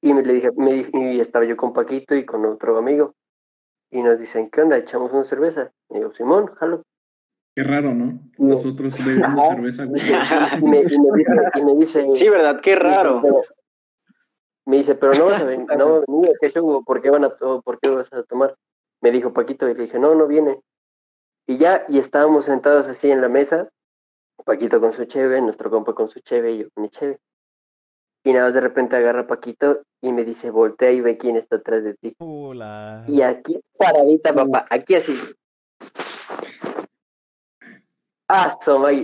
[0.01, 3.13] y me le dije, me di- y estaba yo con Paquito y con otro amigo.
[3.91, 4.77] Y nos dicen, ¿qué onda?
[4.77, 5.71] ¿Echamos una cerveza?
[5.89, 6.81] Y digo, Simón, jalo.
[7.55, 8.05] Qué raro, ¿no?
[8.37, 8.49] No.
[8.49, 9.85] Nosotros bebemos cerveza.
[9.85, 12.59] Y me, y me dice, y me dice, Sí, ¿verdad?
[12.61, 13.19] Qué raro.
[13.21, 13.41] pero-
[14.65, 16.83] me dice, pero no vas a venir, no va a venir, ¿qué show?
[16.83, 18.53] ¿Por qué van a por qué vas a tomar?
[19.01, 20.59] Me dijo Paquito y le dije, no, no viene.
[21.47, 23.69] Y ya, y estábamos sentados así en la mesa,
[24.45, 27.19] Paquito con su cheve, nuestro compa con su cheve y yo con mi cheve.
[28.23, 31.35] Y nada más de repente agarra a Paquito y me dice, voltea y ve quién
[31.37, 32.15] está atrás de ti.
[32.19, 35.17] Uh, la- Y aquí, paradita, papá, aquí así.
[38.29, 38.57] Ah,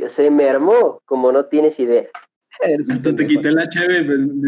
[0.09, 2.09] se me armó, como no tienes idea.
[2.91, 4.05] Hasta te quité la cheve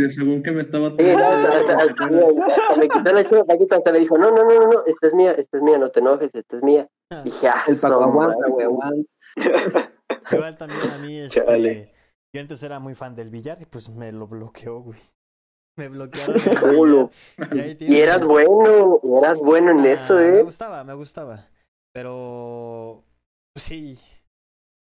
[0.10, 1.50] según que me estaba Sí, no, tomando.
[1.50, 4.68] hasta, hasta- hasta me quitó la chiva, Paquito hasta le dijo, no, no, no, no,
[4.68, 6.88] no, esta es mía, esta es mía, no te enojes, esta es mía.
[7.12, 8.52] Y dije, ah, El Paco aguanta, madre.
[8.52, 9.10] güey, aguanta.
[10.32, 11.92] Igual también a mí, este,
[12.34, 15.00] yo antes era muy fan del billar y pues me lo bloqueó, güey.
[15.78, 16.36] Me bloquearon.
[16.76, 17.10] Culo.
[17.80, 20.44] y eras bueno, eras bueno en Ah, eso, Me ¿eh?
[20.44, 21.48] gustaba, me gustaba.
[21.94, 23.04] Pero
[23.54, 23.98] pues sí,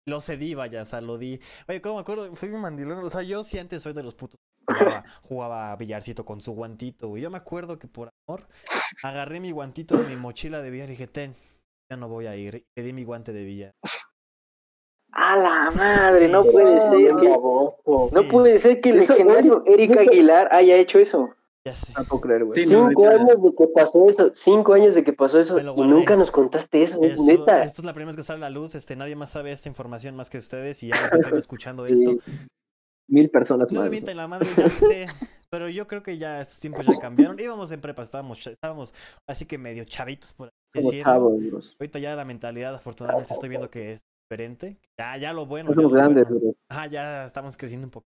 [0.07, 1.41] lo cedí, vaya, o sea, lo di.
[1.69, 2.35] Oye, ¿cómo me acuerdo?
[2.37, 3.05] Soy un mandilón.
[3.05, 4.39] O sea, yo sí antes soy de los putos.
[4.67, 7.23] que Jugaba, jugaba billarcito con su guantito, güey.
[7.23, 8.47] Yo me acuerdo que por amor
[9.03, 11.35] agarré mi guantito de mi mochila de billar y dije, ten,
[11.91, 12.57] ya no voy a ir.
[12.57, 13.73] Y le di mi guante de billar.
[15.15, 18.29] A la madre, no puede ser que, no Sí.
[18.31, 21.35] puede ser que el legendario Eric Aguilar haya hecho eso.
[21.67, 21.93] Ya sé.
[21.97, 22.61] No puedo creer, güey.
[22.65, 25.55] Sí, no, Cinco ahorita- años de que pasó eso, cinco años de que pasó eso,
[25.55, 27.63] Me y nunca nos contaste eso, Eso- neta.
[27.63, 28.75] esto es la primera vez que sale a la luz.
[28.75, 31.87] Este, nadie más sabe esta información más que ustedes y ya los que estén escuchando
[31.87, 32.11] esto.
[32.25, 32.33] Sí.
[33.09, 33.83] Mil personas No más.
[33.85, 33.91] me güey.
[33.91, 35.07] mienten la madre, ya sé.
[35.51, 37.39] Pero yo creo que ya estos tiempos ya cambiaron.
[37.39, 38.95] Íbamos en prepa, estábamos, estábamos
[39.29, 41.77] así que medio chavitos por bros.
[41.79, 44.79] Ahorita ya la mentalidad, afortunadamente, estoy viendo que es diferente.
[44.99, 45.69] Ya, ya lo bueno.
[45.71, 46.55] No ya somos lo grandes, bueno.
[46.71, 48.07] Ajá, ya estamos creciendo un poco.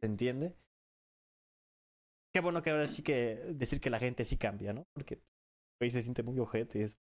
[0.00, 0.54] ¿Se entiende?
[2.36, 4.84] Qué bueno que ahora sí que decir que la gente sí cambia, ¿no?
[4.94, 5.22] Porque
[5.80, 6.82] hoy se siente muy ojete.
[6.82, 6.98] es-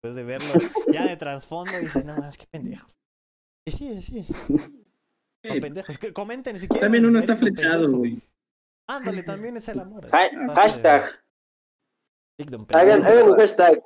[0.00, 0.46] Después de verlo
[0.92, 2.86] ya de trasfondo dices, no más, qué pendejo.
[3.66, 4.24] Y sí, sí.
[5.60, 5.98] Pendejos.
[5.98, 6.82] Que comenten si quieren.
[6.86, 8.22] También uno está flechado, güey.
[8.88, 10.08] Ándale, también es el amor.
[10.12, 11.10] Ha- hashtag,
[12.38, 13.08] Eric Don Hagan, Pendejo.
[13.10, 13.82] hagan un hashtag.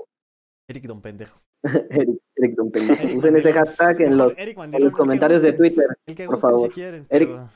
[0.68, 1.40] Eric Don Pendejo.
[1.90, 3.02] Eric, Eric Don Pendejo.
[3.04, 5.86] Eric Usen ese hashtag en los, Eric en los que comentarios de Twitter.
[6.04, 6.68] El que por gusten favor.
[6.68, 7.06] si quieren.
[7.08, 7.50] Eric- pero-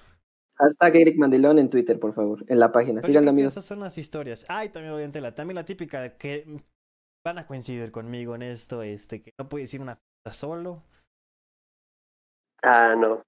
[0.63, 2.45] Hashtag Eric Mandilón en Twitter, por favor.
[2.47, 3.01] En la página.
[3.01, 3.53] amigos.
[3.53, 4.45] Esas son las historias.
[4.49, 6.47] Ay, también obviamente la, también la típica de que
[7.27, 10.85] van a coincidir conmigo en esto, este, que no puedes ir a una fiesta solo.
[12.63, 13.23] Ah, no.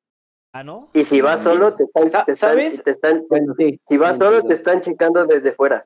[0.54, 0.90] Ah, ¿no?
[0.94, 2.84] Y si vas solo, te están, te están- ¿sabes?
[2.84, 3.80] te están- Bueno, sí.
[3.88, 5.84] si vas solo, te están checando desde fuera.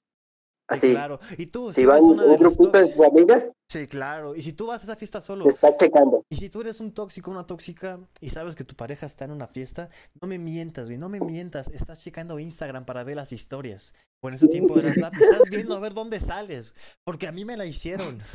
[0.71, 0.91] Sí, Así.
[0.91, 1.19] claro.
[1.39, 4.35] Y tú, Si de un las grupito de tus amigas, Sí, claro.
[4.35, 6.25] Y si tú vas a esa fiesta solo, te están checando.
[6.31, 9.31] y si tú eres un tóxico, una tóxica, y sabes que tu pareja está en
[9.31, 11.69] una fiesta, no me mientas, güey, no me mientas.
[11.69, 13.93] Estás checando Instagram para ver las historias.
[14.23, 15.09] O en ese tiempo eras la...
[15.09, 16.75] Estás viendo a ver dónde sales.
[17.05, 18.19] Porque a mí me la hicieron.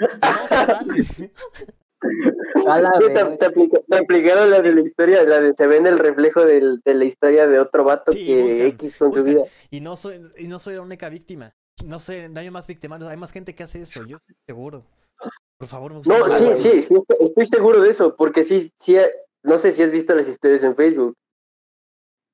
[0.00, 0.18] No.
[0.20, 0.84] A la
[2.54, 3.36] Sí, te, verga.
[3.36, 6.80] te aplica- te aplicaron la de la historia, la de se ven el reflejo del-
[6.84, 9.42] de la historia de otro vato Sí, que buscan, X con su vida.
[9.70, 11.54] Y no soy, y no soy la única víctima.
[11.84, 14.84] No sé, no hay más victimarios, hay más gente que hace eso, yo estoy seguro.
[15.58, 18.96] Por favor, No, sí, sí, sí, estoy- estoy seguro de eso, porque sí, sí,
[19.42, 21.14] no sé si has visto las historias en Facebook,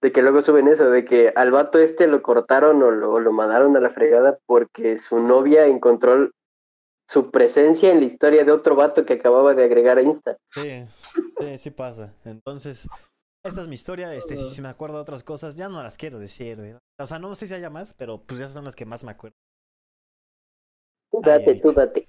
[0.03, 3.33] de que luego suben eso, de que al vato este lo cortaron o lo, lo
[3.33, 6.31] mandaron a la fregada porque su novia encontró
[7.11, 10.37] su presencia en la historia de otro vato que acababa de agregar a Insta.
[10.51, 10.85] Sí,
[11.41, 12.15] sí, sí pasa.
[12.25, 12.87] Entonces,
[13.45, 14.15] esta es mi historia.
[14.15, 16.61] Este, si, si me acuerdo de otras cosas, ya no las quiero decir.
[16.61, 16.79] ¿eh?
[17.01, 19.11] O sea, no sé si haya más, pero pues esas son las que más me
[19.11, 19.35] acuerdo.
[21.11, 22.07] Tú date, tú date.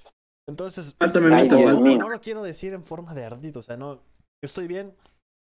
[0.48, 1.50] Entonces, Ay,
[1.98, 3.60] no, lo quiero decir en forma de ardito.
[3.60, 4.02] O sea, no, yo
[4.44, 4.96] estoy bien,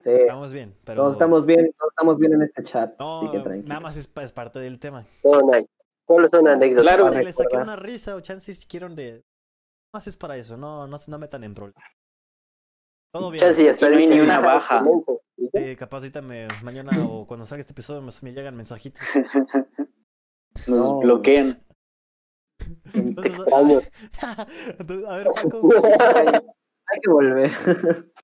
[0.01, 0.11] Sí.
[0.11, 2.99] estamos bien, pero Todos estamos bien, todos estamos bien en este chat.
[2.99, 3.69] no, así que tranquilo.
[3.69, 5.07] nada más es, pa- es parte del tema.
[5.25, 5.67] No, no hay.
[6.09, 6.83] Solo son anécdotas.
[6.85, 7.13] Claro.
[7.13, 9.23] Si les saqué una risa o chances si quieren de...
[9.95, 11.85] Es para eso, no, no, se- no metan en problemas.
[13.13, 13.45] Todo bien.
[13.45, 14.79] Chance y hasta Y no hay dicen, ni una "Ah, baja".
[14.79, 15.21] qué menso".
[15.37, 15.61] ¿Y ya?
[15.61, 19.03] Eh, capaz ahorita me, mañana o cuando salga este episodio me, me llegan mensajitos.
[20.67, 21.01] Nos No.
[21.01, 21.63] bloquean.
[22.95, 23.63] Entonces, a
[25.17, 25.71] ver, Paco,
[26.17, 27.51] hay, hay que volver.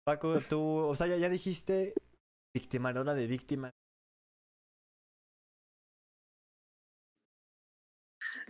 [0.05, 1.93] Paco, tú, o sea, ya, ya dijiste
[2.57, 3.71] victimarola de víctima.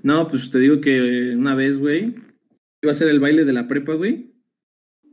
[0.02, 2.14] No, pues te digo que una vez, güey,
[2.82, 4.32] iba a hacer el baile de la prepa, güey.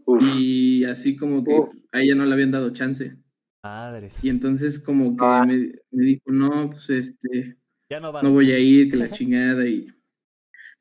[0.06, 0.22] Uf.
[0.24, 1.70] Y así como que Uf.
[1.92, 3.16] a ella no le habían dado chance.
[3.64, 4.24] Madres.
[4.24, 5.44] Y entonces como que Ah.
[5.48, 7.58] me, me dijo, no, pues este,
[7.90, 8.24] Ya no vas.
[8.24, 9.88] no voy a ir, que la chingada y...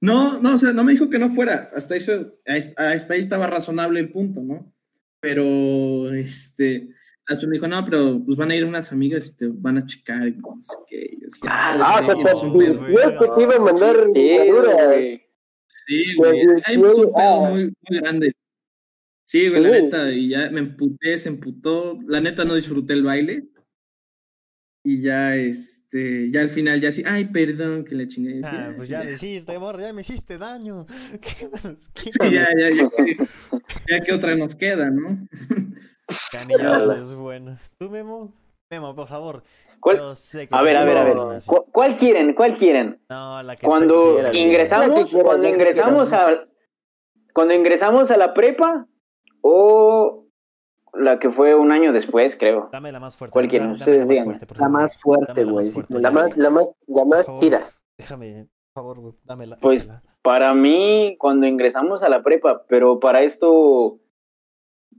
[0.00, 1.70] No, no, o sea, no me dijo que no fuera.
[1.74, 4.70] Hasta eso, hasta ahí estaba razonable el punto, ¿no?
[5.20, 6.90] Pero, este,
[7.26, 9.86] hasta me dijo, no, pero pues van a ir unas amigas y te van a
[9.86, 11.08] checar y no sé qué.
[11.10, 15.22] Y yo dije, Ah, o sea, sí, te iba a mandar Sí.
[15.86, 16.44] Sí, güey.
[16.44, 17.50] Pues, Ahí puso un sí, pedo ah.
[17.50, 18.32] muy, muy grande.
[19.26, 19.82] Sí, güey, la Sí.
[19.82, 21.98] neta, y ya me emputé, se emputó.
[22.06, 23.48] La neta no disfruté el baile.
[24.86, 28.42] Y ya, este, ya al final, ya así, ay, perdón, que le chingué.
[28.44, 30.84] Ah, pues ya le hiciste, morra, ya me hiciste daño.
[31.22, 31.88] ¿Qué más?
[31.94, 33.16] ¿Qué Sí, ya, ya, ya, que,
[33.88, 35.26] ya que otra nos queda, ¿no?
[36.30, 37.58] Canillada es bueno.
[37.78, 38.34] ¿Tú, Memo?
[38.70, 39.42] Memo, por favor.
[39.84, 39.98] ¿Cuál?
[39.98, 41.14] Yo sé que A ver, a ver, a ver.
[41.18, 41.50] eres así.
[41.50, 42.32] ¿Cu- ¿Cuál quieren?
[42.32, 43.02] ¿Cuál quieren?
[43.10, 46.26] No, la que Cuando ingresamos, La que quieras, cuando ingresamos a
[47.34, 48.86] cuando ingresamos a la prepa
[49.42, 50.24] o
[50.94, 52.70] la que fue un año después, creo.
[52.72, 53.32] Dame la más fuerte.
[53.34, 53.68] ¿Cuál dame- quieren?
[53.68, 54.58] dame Ustedes la más digan.
[54.58, 55.70] La más fuerte, güey.
[55.90, 57.60] La más, la más, la más tira.
[57.98, 59.58] Déjame, por favor, güey, dámela.
[59.60, 60.02] Pues, échala.
[60.22, 63.98] Para mí, cuando ingresamos a la prepa, pero para esto,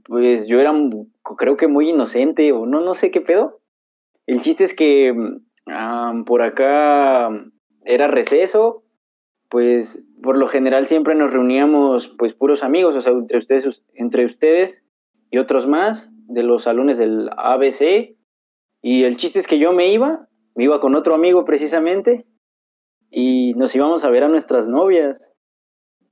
[0.04, 0.72] pues yo era,
[1.36, 3.58] creo que muy inocente o no, no sé qué pedo.
[4.26, 5.14] El chiste es que
[6.26, 7.28] por acá
[7.84, 8.84] era receso,
[9.48, 14.24] pues por lo general siempre nos reuníamos pues puros amigos, o sea, entre ustedes, entre
[14.24, 14.82] ustedes
[15.30, 18.16] y otros más de los salones del ABC.
[18.82, 22.26] Y el chiste es que yo me iba, me iba con otro amigo precisamente,
[23.10, 25.32] y nos íbamos a ver a nuestras novias.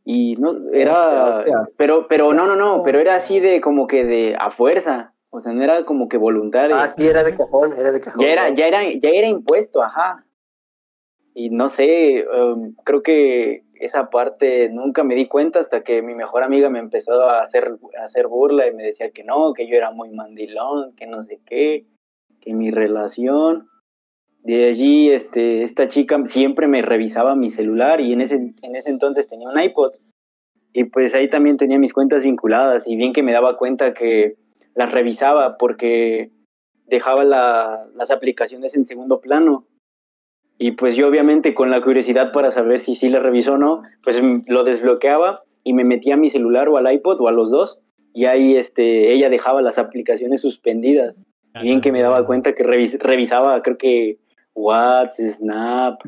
[0.05, 1.69] Y no, era, Hostia, hostia.
[1.77, 5.41] pero, pero no, no, no, pero era así de como que de a fuerza, o
[5.41, 6.77] sea, no era como que voluntario.
[6.77, 8.23] Ah, sí, era de cajón, era de cajón.
[8.23, 10.25] Ya era, ya era, ya era impuesto, ajá.
[11.35, 16.15] Y no sé, um, creo que esa parte nunca me di cuenta hasta que mi
[16.15, 19.67] mejor amiga me empezó a hacer, a hacer burla y me decía que no, que
[19.67, 21.85] yo era muy mandilón, que no sé qué,
[22.41, 23.69] que mi relación.
[24.45, 28.91] De allí, este, esta chica siempre me revisaba mi celular y en ese, en ese
[28.91, 29.95] entonces tenía un iPod.
[30.73, 34.37] Y pues ahí también tenía mis cuentas vinculadas y bien que me daba cuenta que
[34.75, 36.31] las revisaba porque
[36.87, 39.67] dejaba la- las aplicaciones en segundo plano.
[40.59, 43.83] Y pues yo obviamente con la curiosidad para saber si sí la revisó o no,
[44.03, 47.51] pues lo desbloqueaba y me metía a mi celular o al iPod o a los
[47.51, 47.81] dos.
[48.13, 51.17] Y ahí este, ella dejaba las aplicaciones suspendidas.
[51.63, 54.19] Bien que me daba cuenta que revis- revisaba creo que
[54.55, 56.01] WhatsApp, Snap,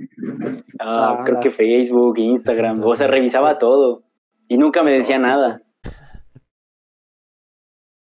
[0.78, 4.02] ah, Ah, creo que Facebook, Instagram, o sea, revisaba todo
[4.48, 5.62] y nunca me decía nada.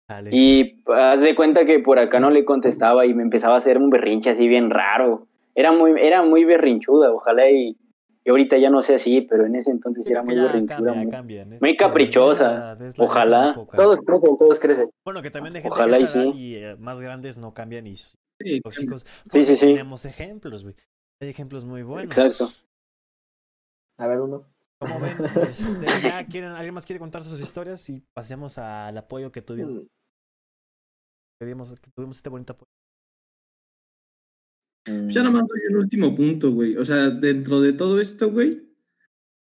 [0.08, 0.30] Dale.
[0.32, 3.78] Y haz de cuenta que por acá no le contestaba y me empezaba a hacer
[3.78, 5.26] un berrinche así bien raro.
[5.54, 7.76] Era muy, era muy berrinchuda, ojalá y,
[8.24, 10.94] y ahorita ya no sé así, pero en ese entonces era muy berrinchuda.
[11.10, 12.72] cambia, muy- caprichosa.
[12.74, 13.52] es la- es la- Ojalá.
[13.74, 14.90] Todos crecen, todos crecen.
[15.04, 16.30] Bueno, que también gente Ojalá que y sí.
[16.34, 19.06] y eh, más grandes no cambian y Sí, tóxicos.
[19.30, 19.66] Sí, sí, sí.
[19.68, 20.74] Tenemos ejemplos, güey.
[21.22, 22.16] Hay ejemplos muy buenos.
[22.16, 22.52] Exacto.
[23.98, 24.44] A ver, uno.
[24.78, 25.16] Como ven,
[25.48, 27.88] este, ya quieren, ¿alguien más quiere contar sus historias?
[27.88, 29.84] Y pasemos al apoyo que tuvimos,
[31.36, 32.66] Mm, que dimos- que tuvimos este bonito apoyo.
[34.84, 36.76] Pues Ya nomás doy un último punto, güey.
[36.76, 38.62] O sea, dentro de todo esto, güey,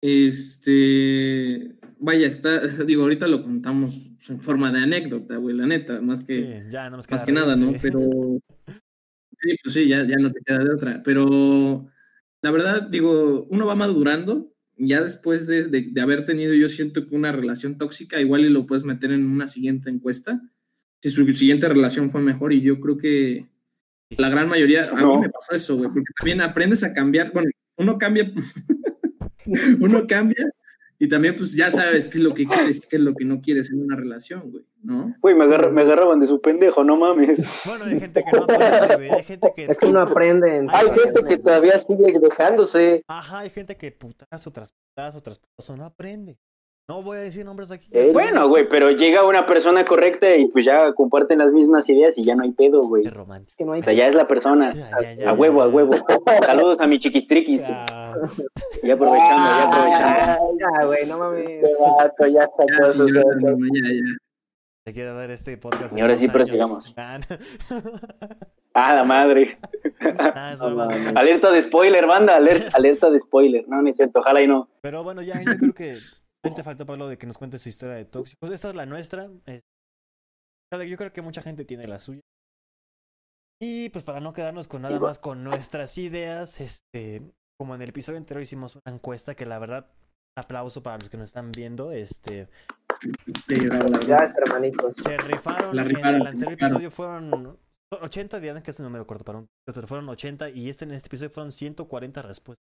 [0.01, 3.95] este, vaya, está, digo, ahorita lo contamos
[4.29, 7.31] en forma de anécdota, güey, la neta, más que, Sí, ya no nos más que
[7.31, 7.73] nada, ¿no?
[7.81, 7.99] Pero,
[9.41, 11.01] sí, pues sí, ya, ya no te queda de otra.
[11.03, 11.87] Pero,
[12.43, 17.07] la verdad, digo, uno va madurando, ya después de, de, de haber tenido, yo siento
[17.07, 20.39] que una relación tóxica, igual y lo puedes meter en una siguiente encuesta,
[21.01, 23.45] si su siguiente relación fue mejor, y yo creo que
[24.17, 25.15] la gran mayoría, a No.
[25.15, 28.31] mí me pasó eso, güey, porque también aprendes a cambiar, bueno, uno cambia,
[29.79, 30.49] uno cambia
[30.99, 33.41] y también pues ya sabes qué es lo que quieres, qué es lo que no
[33.41, 35.15] quieres en una relación, güey, ¿no?
[35.19, 37.63] Güey, me, agarra- me agarraban de su pendejo, no mames.
[37.65, 39.09] Bueno, hay gente que no aprende, güey.
[39.09, 39.65] Hay gente que.
[39.65, 43.03] Es que uno aprende en Hay gente que todavía sigue dejándose.
[43.07, 46.37] Ajá, hay gente que putazo tras putazo tras putazo no aprende.
[46.89, 47.87] No voy a decir nombres aquí.
[47.91, 52.17] Eh, Bueno, güey, pero llega una persona correcta y pues ya comparten las mismas ideas
[52.17, 53.03] y ya no hay pedo, güey.
[53.03, 53.49] Qué O romántico.
[53.49, 54.73] Es que no hay sea, ya es la persona.
[54.73, 55.93] Ya, ya, ya, A huevo, a huevo.
[56.45, 57.61] Saludos a mi chiquistriquis.
[57.61, 58.13] Ya.
[58.83, 60.57] Ya aprovechando, ya aprovechando.
[60.59, 61.63] Ya, güey, no mames.
[61.63, 64.17] este vato ya Ya, sacó su no, ya, ya.
[64.83, 65.95] Te quiero ver este podcast.
[65.95, 66.93] Y ahora sí, prosigamos.
[66.97, 67.81] Ah, no.
[68.73, 69.59] Ah, la madre.
[70.19, 70.55] Ah.
[71.15, 72.35] Alerta de spoiler, banda.
[72.37, 73.67] Alerta, alerta de spoiler.
[73.67, 74.19] No, no es cierto.
[74.19, 74.69] Ojalá y no.
[74.81, 75.97] Pero bueno, ya yo creo que
[76.49, 78.49] te falta Pablo de que nos cuente su historia de tóxicos.
[78.49, 79.29] Esta es la nuestra.
[79.45, 79.61] eh,
[80.71, 82.21] Yo creo que mucha gente tiene la suya.
[83.61, 87.21] Y pues para no quedarnos con nada más con nuestras ideas, este,
[87.59, 89.87] como en el episodio anterior hicimos una encuesta que la verdad,
[90.35, 92.49] aplauso para los que nos están viendo, este.
[94.07, 94.95] Ya, hermanitos.
[94.97, 97.59] se rifaron, La en rifaron, el anterior episodio fueron
[97.91, 101.07] 80, dirán que ese número corto para un, pero fueron 80 y este en este
[101.07, 102.65] episodio fueron 140 respuestas.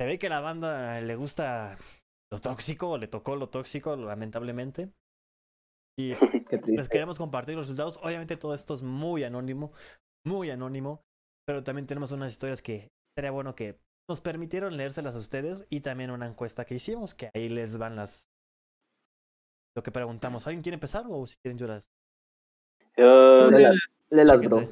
[0.00, 1.76] Se ve que a la banda le gusta
[2.34, 4.92] lo tóxico, o le tocó lo tóxico, lamentablemente.
[5.98, 6.14] Y
[6.66, 7.98] les queremos compartir los resultados.
[8.02, 9.72] Obviamente todo esto es muy anónimo,
[10.26, 11.02] muy anónimo,
[11.46, 13.78] pero también tenemos unas historias que sería bueno que
[14.10, 17.96] nos permitieron leérselas a ustedes y también una encuesta que hicimos, que ahí les van
[17.96, 18.28] las...
[19.76, 20.46] Lo que preguntamos.
[20.46, 21.88] ¿Alguien quiere empezar o si quieren yo las...
[22.96, 23.76] Uh, Léelas,
[24.10, 24.68] léelas, bro.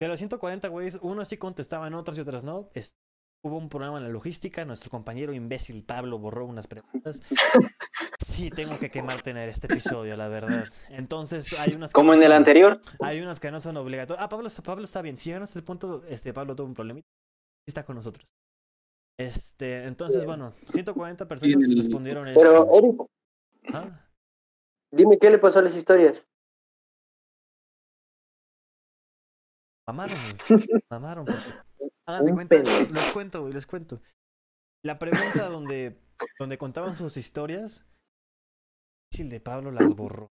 [0.00, 2.68] De los 140 güeyes, unos sí contestaban, otros y otras no.
[2.74, 2.96] Es-
[3.44, 4.64] hubo un problema en la logística.
[4.64, 7.22] Nuestro compañero imbécil Pablo borró unas preguntas.
[8.18, 10.64] Sí, tengo que quemarte en este episodio, la verdad.
[10.88, 12.80] Entonces, hay unas que como no en el son- anterior.
[13.00, 14.24] Hay unas que no son obligatorias.
[14.24, 15.16] Ah, Pablo, Pablo está bien.
[15.16, 17.06] Si llegan a este punto, este Pablo tuvo un problemita.
[17.68, 18.26] Está con nosotros.
[19.18, 22.40] Este, entonces, bueno, 140 personas respondieron eso.
[22.40, 23.00] Pero, Eric,
[23.72, 24.04] Ah,
[24.92, 26.26] dime qué le pasó a las historias.
[29.86, 30.16] Mamaron.
[30.90, 31.24] Mamaron.
[31.26, 31.40] porque-
[32.06, 32.92] Hagan de Un cuenta, pendejo.
[32.92, 34.00] les cuento, güey, les cuento.
[34.84, 35.98] La pregunta donde,
[36.38, 37.86] donde contaban sus historias,
[39.18, 40.28] el de Pablo las borró.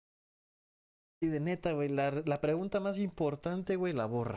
[1.22, 4.36] Y de neta, güey, la, la pregunta más importante, güey, la borra.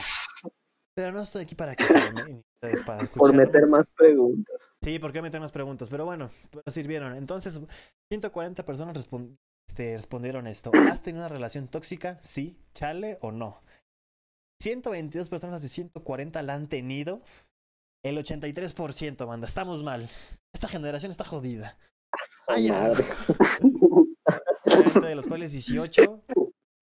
[0.96, 4.72] Pero no estoy aquí para ni ustedes para Por meter más preguntas.
[4.84, 5.90] Sí, ¿por qué meter más preguntas?
[5.90, 7.16] Pero bueno, pero sirvieron.
[7.16, 7.62] Entonces,
[8.12, 8.98] 140 personas
[9.70, 10.72] este, respondieron esto.
[10.90, 12.20] ¿Has tenido una relación tóxica?
[12.20, 13.62] Sí, chale o no.
[14.62, 17.22] 122 personas de 140 la han tenido.
[18.04, 19.48] El 83%, banda.
[19.48, 20.08] Estamos mal.
[20.54, 21.78] Esta generación está jodida.
[22.48, 22.70] Ay.
[22.70, 23.04] Madre.
[25.02, 26.24] De los cuales 18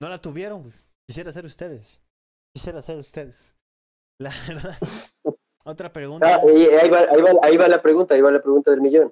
[0.01, 0.73] no la tuvieron.
[1.07, 2.01] Quisiera ser ustedes.
[2.53, 3.55] Quisiera ser ustedes.
[4.19, 4.77] La verdad.
[5.63, 6.35] Otra pregunta.
[6.35, 8.81] Ah, y ahí, va, ahí, va, ahí va la pregunta, ahí va la pregunta del
[8.81, 9.11] millón.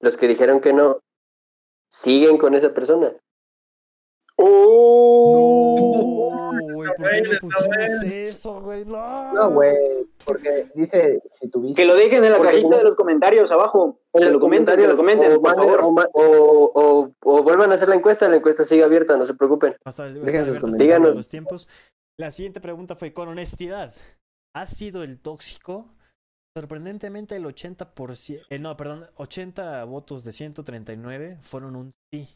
[0.00, 1.00] Los que dijeron que no,
[1.90, 3.12] ¿siguen con esa persona?
[4.38, 6.50] Oh.
[6.52, 8.84] No, güey, ¿por qué no pusimos eso, güey?
[8.84, 9.74] No, No, güey.
[10.24, 11.80] Porque dice, si tuviste.
[11.82, 14.00] Que lo dejen en la Porque cajita de los comentarios abajo.
[14.12, 15.80] En Que los lo comenten, que lo comenten, o, por manden- favor.
[15.84, 19.26] o ma- o- o- o vuelvan a hacer la encuesta, la encuesta sigue abierta, no
[19.26, 19.74] se preocupen.
[19.84, 21.02] Hasta, hasta Dejen sus abiertos comentarios.
[21.02, 21.68] todos los tiempos.
[22.18, 23.94] La siguiente pregunta fue con honestidad.
[24.54, 25.86] ¿Has sido el tóxico?
[26.56, 32.26] Sorprendentemente el 80%, eh, no, perdón, 80 votos de 139 fueron un sí.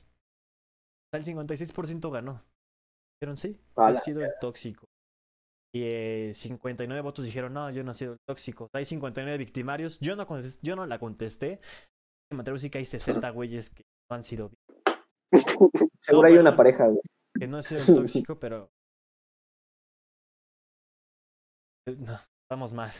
[1.12, 2.42] El 56% ganó.
[3.20, 4.86] Dijeron sí, A he la sido el tóxico.
[5.74, 8.68] Y eh, 59 votos dijeron, no, yo no he sido el tóxico.
[8.74, 9.98] Hay 59 victimarios.
[10.00, 11.60] Yo no, contesté- yo no la contesté.
[12.30, 14.50] A decir que hay 60 güeyes que no han sido
[16.00, 17.00] Seguro No, hay una pareja, güey.
[17.38, 18.70] que no he sido el tóxico, pero.
[21.86, 22.90] Eh, No, estamos mal.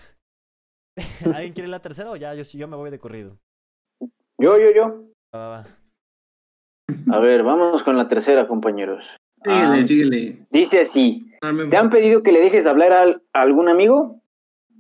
[1.34, 2.34] ¿Alguien quiere la tercera o ya?
[2.34, 3.38] Yo sí, yo me voy de corrido.
[4.38, 5.12] Yo, yo, yo.
[5.34, 5.66] Va, va.
[7.10, 9.06] A ver, vamos con la tercera, compañeros.
[9.42, 10.46] Síguele, Ah, síguele.
[10.50, 11.26] dice así.
[11.42, 14.20] Me- ¿Te han pedido que le dejes de hablar al- a algún amigo?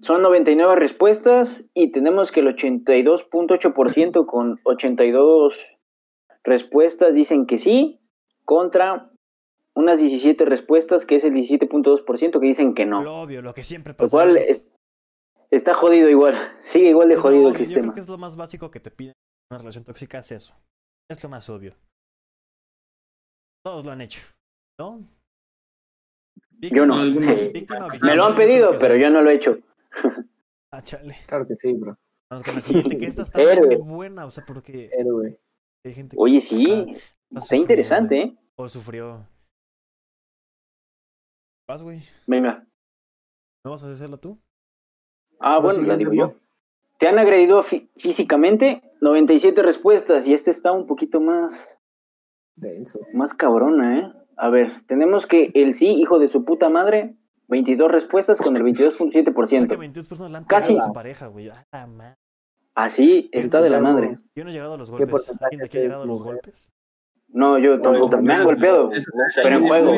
[0.00, 5.76] Son 99 respuestas y tenemos que el 82.8% con 82
[6.44, 8.00] respuestas dicen que sí,
[8.44, 9.10] contra
[9.74, 13.02] unas 17 respuestas que es el 17.2% que dicen que no.
[13.02, 14.10] Lo obvio, lo que siempre Lo pasa.
[14.10, 14.66] cual es-
[15.50, 17.82] está jodido igual, sigue igual de Es lo jodido el obvio, Yo sistema.
[17.86, 20.54] creo que es lo más básico que te piden en una relación tóxica, es eso.
[21.08, 21.74] Es lo más obvio.
[23.64, 24.22] Todos lo han hecho,
[24.78, 25.00] ¿no?
[26.60, 27.02] Yo no.
[27.52, 29.58] víctima Me Me lo han pedido, pero yo no lo he hecho.
[30.72, 31.14] Ah, chale.
[31.26, 31.98] Claro que sí, bro.
[32.30, 33.78] Vamos con la siguiente, que esta está Héroe.
[33.78, 35.38] muy buena, o sea, porque Héroe.
[35.84, 36.94] hay gente Oye, sí,
[37.30, 38.36] está interesante, ¿eh?
[38.56, 39.26] O sufrió.
[41.68, 42.00] Vas, güey.
[42.26, 42.66] Venga.
[43.64, 44.38] ¿No vas a hacerlo tú?
[45.40, 46.34] Ah, bueno, la digo yo.
[46.98, 48.82] ¿Te han agredido fí- físicamente?
[49.00, 51.78] 97 respuestas y este está un poquito más,
[52.56, 53.00] Denso.
[53.12, 54.12] más cabrona, ¿eh?
[54.36, 57.16] A ver, tenemos que el sí, hijo de su puta madre,
[57.48, 59.78] 22 respuestas con el Es que 22.7%.
[59.78, 60.76] 22 personas la han Casi.
[60.76, 61.48] a su pareja, güey.
[61.50, 62.16] A la madre.
[62.74, 64.18] Así está de la madre.
[64.34, 65.10] Yo no he llegado a los ¿Qué golpes.
[65.10, 66.72] porcentaje ¿Alguien de aquí ha llegado a los golpes?
[67.28, 68.20] No, yo tampoco.
[68.22, 68.90] Me han golpeado.
[69.36, 69.92] Pero en es juego.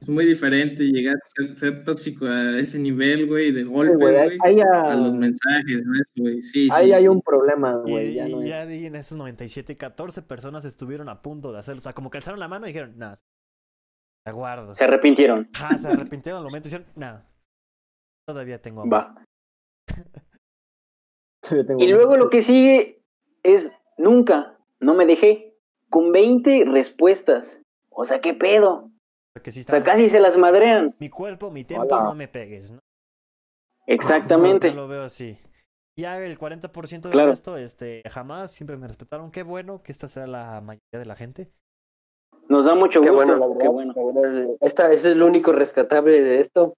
[0.00, 4.16] Es muy diferente llegar a ser, ser tóxico a ese nivel, güey, de golpes, güey,
[4.42, 5.82] A los ya- mensajes,
[6.16, 6.42] güey.
[6.42, 7.08] Sí, ahí sí, hay sí.
[7.08, 8.14] un problema, Y, güey.
[8.14, 8.68] Ya no ya es.
[8.68, 11.78] di en esos 97, 14 personas estuvieron a punto de hacerlo.
[11.80, 13.16] O sea, como que alzaron la mano y dijeron, nada,
[14.26, 14.74] la guardo.
[14.74, 15.48] Se arrepintieron.
[15.54, 17.28] Ajá, se arrepintieron al momento y dijeron, nada,
[18.28, 18.92] todavía tengo amor.
[18.94, 19.24] Va.
[21.50, 23.02] Yo tengo Y luego lo que sigue
[23.42, 25.50] es nunca, no me dejé.
[25.90, 27.60] Con 20 respuestas.
[27.90, 28.90] O sea, ¿qué pedo?
[29.34, 30.94] Porque O sea, casi se las madrean.
[31.00, 32.04] Mi cuerpo, mi tiempo, Hola.
[32.04, 32.78] no me pegues, ¿no?
[33.86, 34.68] Exactamente.
[34.70, 35.36] Yo lo veo así.
[35.98, 37.30] Ya el 40% de Claro.
[37.30, 39.30] esto, este, jamás, siempre me respetaron.
[39.30, 41.50] Qué bueno que esta sea la mayoría de la gente.
[42.48, 43.14] Nos da mucho Qué gusto.
[43.26, 43.62] bueno, la verdad.
[43.62, 43.92] Qué bueno.
[43.96, 46.74] la verdad, esta, ese es lo único rescatable de esto.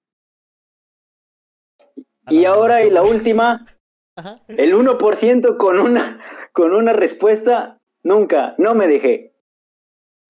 [2.24, 3.64] A Y ahora, y la última,
[4.16, 4.40] Ajá.
[4.48, 6.20] el 1% con una,
[6.52, 9.34] con una respuesta, nunca, no me dejé.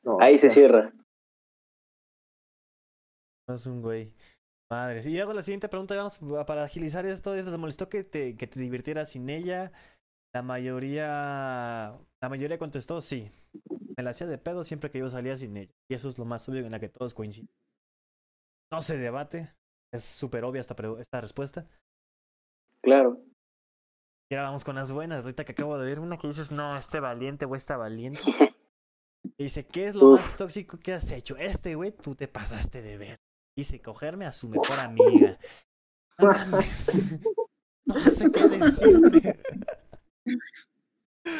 [0.02, 0.92] No, Ahí se cierra.
[3.48, 4.12] No es un güey.
[4.70, 5.08] Madre.
[5.08, 7.34] Y hago la siguiente pregunta, vamos para agilizar esto.
[7.34, 9.72] ¿Te molestó que te, que te divirtieras sin ella?
[10.34, 11.98] La mayoría.
[12.20, 13.30] La mayoría contestó sí.
[13.96, 15.72] Me la hacía de pedo siempre que yo salía sin ella.
[15.88, 17.48] Y eso es lo más obvio en la que todos coinciden.
[18.72, 19.54] No se debate.
[19.94, 21.66] Es súper obvia esta, esta respuesta.
[22.82, 23.22] Claro.
[24.28, 25.22] Y ahora vamos con las buenas.
[25.22, 28.20] Ahorita que acabo de ver una que dices, no, este valiente o esta valiente.
[29.38, 30.20] Y dice, ¿qué es lo Uf.
[30.20, 31.36] más tóxico que has hecho?
[31.36, 33.18] Este güey, tú te pasaste de ver.
[33.56, 35.38] Dice, cogerme a su mejor amiga.
[37.88, 39.38] No sé qué decirte.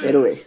[0.04, 0.40] Héroe.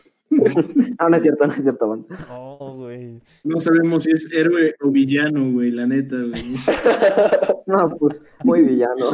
[0.97, 2.05] ah, no es cierto, no es cierto, man.
[2.31, 3.21] Oh, güey.
[3.43, 6.31] No sabemos si es héroe o villano, güey, la neta, güey.
[7.65, 9.11] No, pues, muy villano.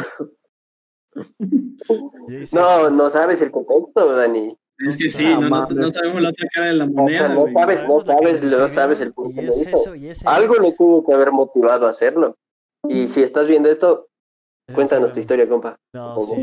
[2.51, 4.55] No, no sabes el contexto, Dani.
[4.87, 5.75] Es que sí, no, no, mames.
[5.75, 7.53] no sabemos la otra cara de la O moneda, sea, no güey.
[7.53, 11.13] sabes, no sabes, no sabes el lo es eso, y ese- Algo le tuvo que
[11.13, 12.37] haber motivado a hacerlo.
[12.89, 14.07] Y si estás viendo esto,
[14.73, 15.75] cuéntanos tu historia, compa.
[15.93, 16.41] No, sí.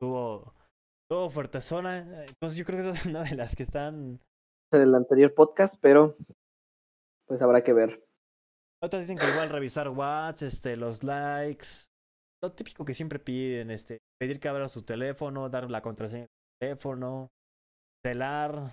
[0.00, 0.54] Tuvo,
[1.10, 1.98] tuvo fuertezona.
[2.26, 4.20] Entonces yo creo que es una de las que están
[4.72, 6.14] En el anterior podcast, pero
[7.28, 8.04] pues habrá que ver.
[8.82, 11.66] Otras dicen que igual revisar Whats, este, los likes,
[12.42, 16.28] lo típico que siempre piden, este, pedir que abra su teléfono, dar la contraseña del
[16.60, 17.28] teléfono,
[18.04, 18.72] celar,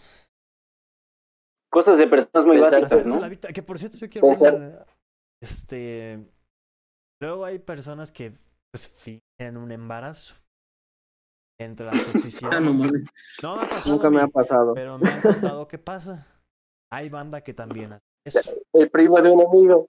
[1.72, 3.20] Cosas de personas muy básicas, ¿no?
[3.54, 4.86] Que por cierto yo quiero una-
[5.40, 6.26] este,
[7.22, 8.34] luego hay personas que
[8.72, 10.36] pues fingen un embarazo
[11.60, 12.52] entre la toxicidad.
[12.54, 13.10] Ah, no mames.
[13.42, 14.74] No me ha pasado, Nunca a me ha pasado.
[14.74, 16.28] pero me han contado qué pasa.
[16.92, 18.54] Hay banda que también hace eso.
[18.74, 19.88] El primo de un amigo.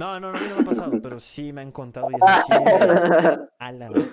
[0.00, 2.52] No, no, no, me ha pasado, pero sí me han contado y eso sí.
[3.60, 4.12] A la,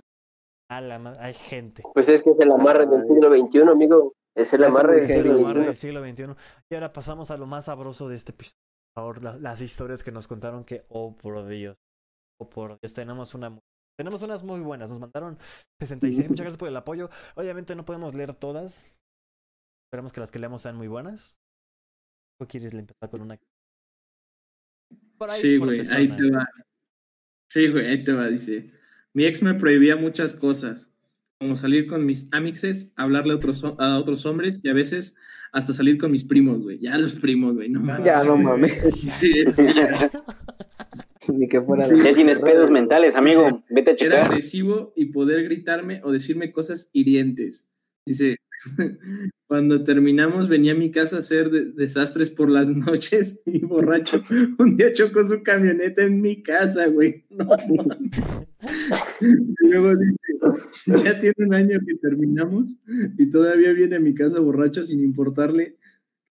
[0.69, 1.83] a la hay gente.
[1.93, 4.13] Pues es que es el amarre del siglo XXI, amigo.
[4.35, 5.65] Es el amarre del siglo El amarre XXI.
[5.65, 6.01] del siglo
[6.35, 6.35] XXI.
[6.69, 8.59] Y ahora pasamos a lo más sabroso de este episodio.
[8.93, 11.75] Por favor, la- las historias que nos contaron que, oh por Dios,
[12.39, 13.59] oh por Dios, tenemos una
[13.99, 14.89] tenemos unas muy buenas.
[14.89, 15.37] Nos mandaron
[15.81, 16.29] 66.
[16.29, 17.09] Muchas gracias por el apoyo.
[17.35, 18.87] Obviamente no podemos leer todas.
[19.87, 21.37] Esperemos que las que leamos sean muy buenas.
[22.39, 23.37] ¿O quieres empezar con una?
[25.17, 26.47] Por ahí, Sí, güey, ahí te va.
[27.49, 28.71] Sí, güey, ahí te va, dice.
[29.13, 30.89] Mi ex me prohibía muchas cosas,
[31.37, 35.13] como salir con mis amixes, hablarle a otros, a otros hombres y a veces
[35.51, 36.79] hasta salir con mis primos, güey.
[36.79, 38.05] Ya los primos, güey, no mames.
[38.05, 38.81] Ya, no mames.
[39.11, 40.09] Sí, sí, ya.
[41.37, 41.85] Ni que fuera.
[41.85, 41.95] Sí.
[42.03, 43.63] Ya tienes pedos mentales, amigo.
[43.69, 44.25] Vete a Era checar.
[44.27, 47.67] agresivo y poder gritarme o decirme cosas hirientes.
[48.05, 48.37] Dice,
[49.47, 54.23] cuando terminamos venía a mi casa a hacer de- desastres por las noches y borracho.
[54.57, 57.25] Un día chocó su camioneta en mi casa, güey.
[57.29, 57.59] No, mames.
[59.21, 62.75] y luego dice, ya tiene un año que terminamos
[63.17, 65.77] y todavía viene a mi casa borracho sin importarle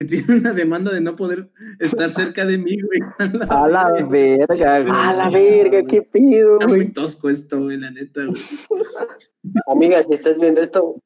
[0.01, 3.01] que tiene una demanda de no poder estar cerca de mí, güey.
[3.51, 4.91] A la verga, güey.
[4.91, 6.79] A la verga, qué pido, Está güey.
[6.85, 8.41] muy tosco esto, güey, la neta, güey.
[9.67, 11.01] Amiga, si estás viendo esto,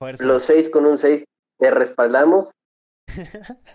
[0.00, 0.24] Fuerza.
[0.24, 1.24] los seis con un seis,
[1.58, 2.50] te respaldamos.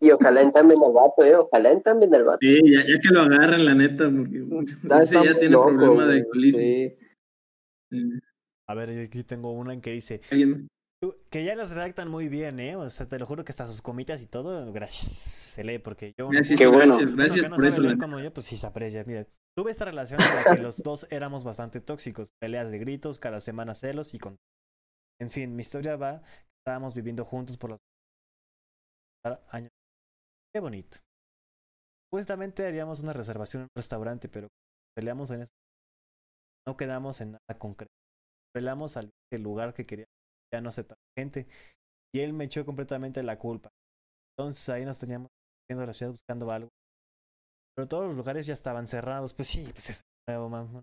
[0.00, 1.36] Y ojalá entambien al vato, eh.
[1.36, 2.38] Ojalá entambien al vato.
[2.40, 4.42] Sí, ya, ya que lo agarren, la neta, porque
[5.02, 6.58] ese ya tiene loco, problema de alcoholismo.
[6.58, 6.96] Sí.
[8.68, 10.66] A ver, yo aquí tengo una en que dice, ¿alguien?
[10.66, 10.66] "Tú-
[11.30, 12.76] que ya las redactan muy bien, ¿eh?
[12.76, 15.10] O sea, te lo juro que hasta sus comitas y todo, gracias.
[15.12, 16.28] Se lee porque yo...
[16.28, 16.96] Gracias, Qué bueno.
[16.96, 17.80] gracias, gracias no por eso.
[17.80, 19.04] la- como yo, pues sí se aprecia.
[19.04, 19.26] Mira,
[19.56, 22.28] tuve esta relación en la que los dos éramos bastante tóxicos.
[22.40, 24.36] Peleas de gritos, cada semana celos y con...
[25.20, 26.22] En fin, mi historia va...
[26.66, 27.78] Estábamos viviendo juntos por los
[29.50, 29.70] años.
[30.54, 30.98] Qué bonito.
[32.08, 34.48] Supuestamente haríamos una reservación en un restaurante, pero
[34.96, 35.52] peleamos en eso.
[36.66, 37.92] No quedamos en nada concreto.
[38.54, 40.06] Peleamos al lugar que quería
[40.54, 41.46] ya no aceptar gente.
[42.14, 43.70] Y él me echó completamente la culpa.
[44.36, 45.28] Entonces ahí nos teníamos
[45.68, 46.70] viendo la ciudad buscando algo.
[47.76, 49.34] Pero todos los lugares ya estaban cerrados.
[49.34, 50.82] Pues sí, pues es nuevo, mamá.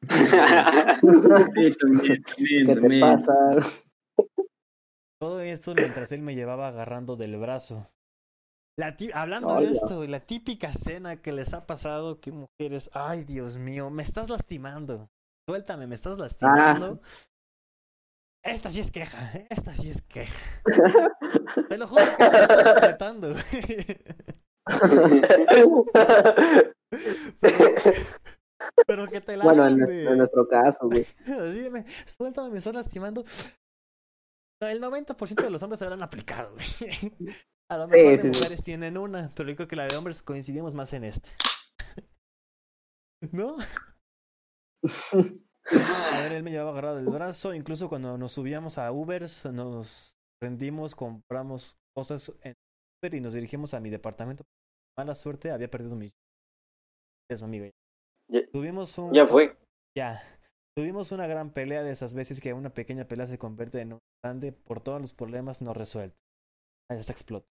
[0.00, 3.34] Sí, también, también, ¿Qué te pasa?
[5.20, 7.90] Todo esto mientras él me llevaba agarrando del brazo.
[8.78, 13.58] La Hablando de esto, la típica cena que les ha pasado que mujeres, ay Dios
[13.58, 15.10] mío, me estás lastimando.
[15.48, 17.00] Suéltame, me estás lastimando.
[18.48, 20.62] Esta sí es queja, esta sí es queja.
[21.68, 23.34] Te lo juro que me estoy apretando.
[28.86, 31.02] Pero que te la Bueno, en, en nuestro caso, güey.
[31.20, 33.24] Así me, suéltame, me estás lastimando.
[34.60, 36.66] El 90% de los hombres se lo han aplicado, güey.
[37.70, 38.38] A lo Sí, mejor de sí, sí.
[38.38, 41.30] mujeres tienen una, pero yo creo que la de hombres coincidimos más en este.
[43.32, 43.56] ¿No?
[45.70, 50.16] A ver, él me llevaba agarrado del brazo, incluso cuando nos subíamos a Ubers, nos
[50.42, 52.54] rendimos, compramos cosas en
[53.02, 54.44] Uber y nos dirigimos a mi departamento.
[54.98, 56.10] Mala suerte, había perdido mi...
[57.30, 57.70] Es mi amiga.
[58.30, 59.12] Ya- Tuvimos un...
[59.12, 59.56] Ya fue.
[59.96, 60.22] Ya.
[60.76, 63.98] Tuvimos una gran pelea de esas veces que una pequeña pelea se convierte en un
[64.24, 66.18] grande por todos los problemas no resueltos.
[66.90, 67.46] Ahí está explotó.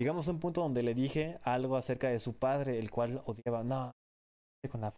[0.00, 3.64] Llegamos a un punto donde le dije algo acerca de su padre, el cual odiaba.
[3.64, 3.92] No,
[4.70, 4.92] con la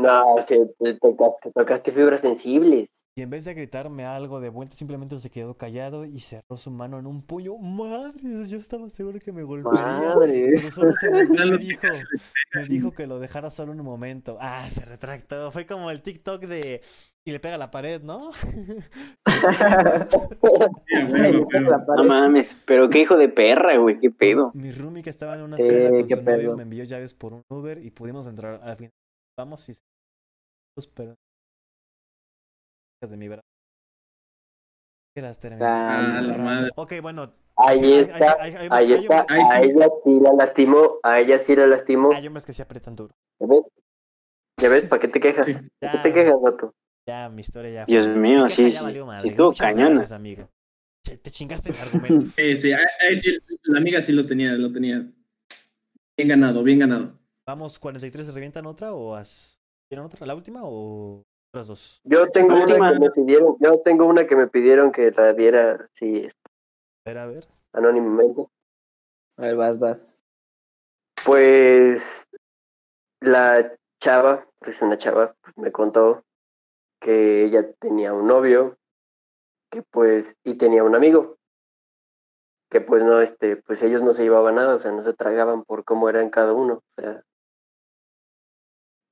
[0.00, 2.88] No, te tocaste, tocaste fibras sensibles.
[3.16, 6.70] Y en vez de gritarme algo de vuelta, simplemente se quedó callado y cerró su
[6.70, 7.58] mano en un puño.
[7.58, 9.82] Madre, yo estaba seguro que me golpearía.
[9.82, 10.52] Madre.
[10.54, 11.86] Pero solo se volteó Ya y me dijo,
[12.54, 14.38] me dijo que lo dejara solo un momento.
[14.40, 15.50] Ah, se retractó.
[15.50, 16.80] Fue como el TikTok de...
[17.26, 18.30] Y le pega a la pared, ¿no?
[21.96, 24.52] No mames, pero qué hijo de perra, güey, qué pedo.
[24.54, 27.34] Mi roomie que estaba en una Eh, cena con su novio me envió llaves por
[27.34, 28.90] un Uber y pudimos entrar al fin.
[29.36, 29.74] Vamos y
[30.94, 31.14] pero
[33.02, 33.42] de mi brazo.
[35.14, 36.70] Que las terminé Ah, la madre.
[36.76, 37.32] Ok, bueno.
[37.56, 39.26] Ahí está, hay- ahí hay está.
[39.28, 39.50] Ahí sí.
[39.52, 42.12] A ella sí la lastimó, a ella sí la lastimó.
[42.12, 43.14] Hay hombres que se aprietan duro.
[43.40, 43.68] ¿Ya ves?
[44.60, 44.84] ¿Ya ves?
[44.86, 45.46] ¿Para qué te quejas?
[45.46, 45.54] Sí.
[45.54, 46.74] ¿Para qué Ya, te quejas, vato?
[47.06, 47.84] ya, mi historia ya.
[47.86, 48.14] Dios fue.
[48.14, 48.82] mío, Mi queja sí, sí.
[48.82, 49.28] valió madre.
[49.28, 49.90] Estuvo Muchas cañona.
[49.90, 50.48] gracias, amiga.
[51.04, 52.26] Che, Te chingaste mi argumento.
[52.36, 55.10] Sí, sí, ahí- ahí sí, la amiga sí lo tenía, lo tenía.
[56.16, 57.18] Bien ganado, bien ganado.
[57.46, 59.59] Vamos, 43, ¿se revientan otra o has...
[59.90, 60.24] ¿Tienen otra?
[60.24, 62.00] ¿La última o otras dos?
[62.04, 62.92] Yo tengo La una última.
[62.92, 66.28] que me pidieron, yo tengo una que me pidieron que la diera, sí,
[67.04, 67.48] A ver, a ver.
[67.72, 68.46] anónimamente.
[69.36, 70.24] A ver, vas, vas.
[71.24, 72.28] Pues
[73.20, 76.22] la chava, pues una chava, pues, me contó
[77.00, 78.78] que ella tenía un novio,
[79.72, 81.36] que pues, y tenía un amigo,
[82.70, 85.64] que pues no, este, pues ellos no se llevaban nada, o sea, no se tragaban
[85.64, 87.24] por cómo eran cada uno, o sea.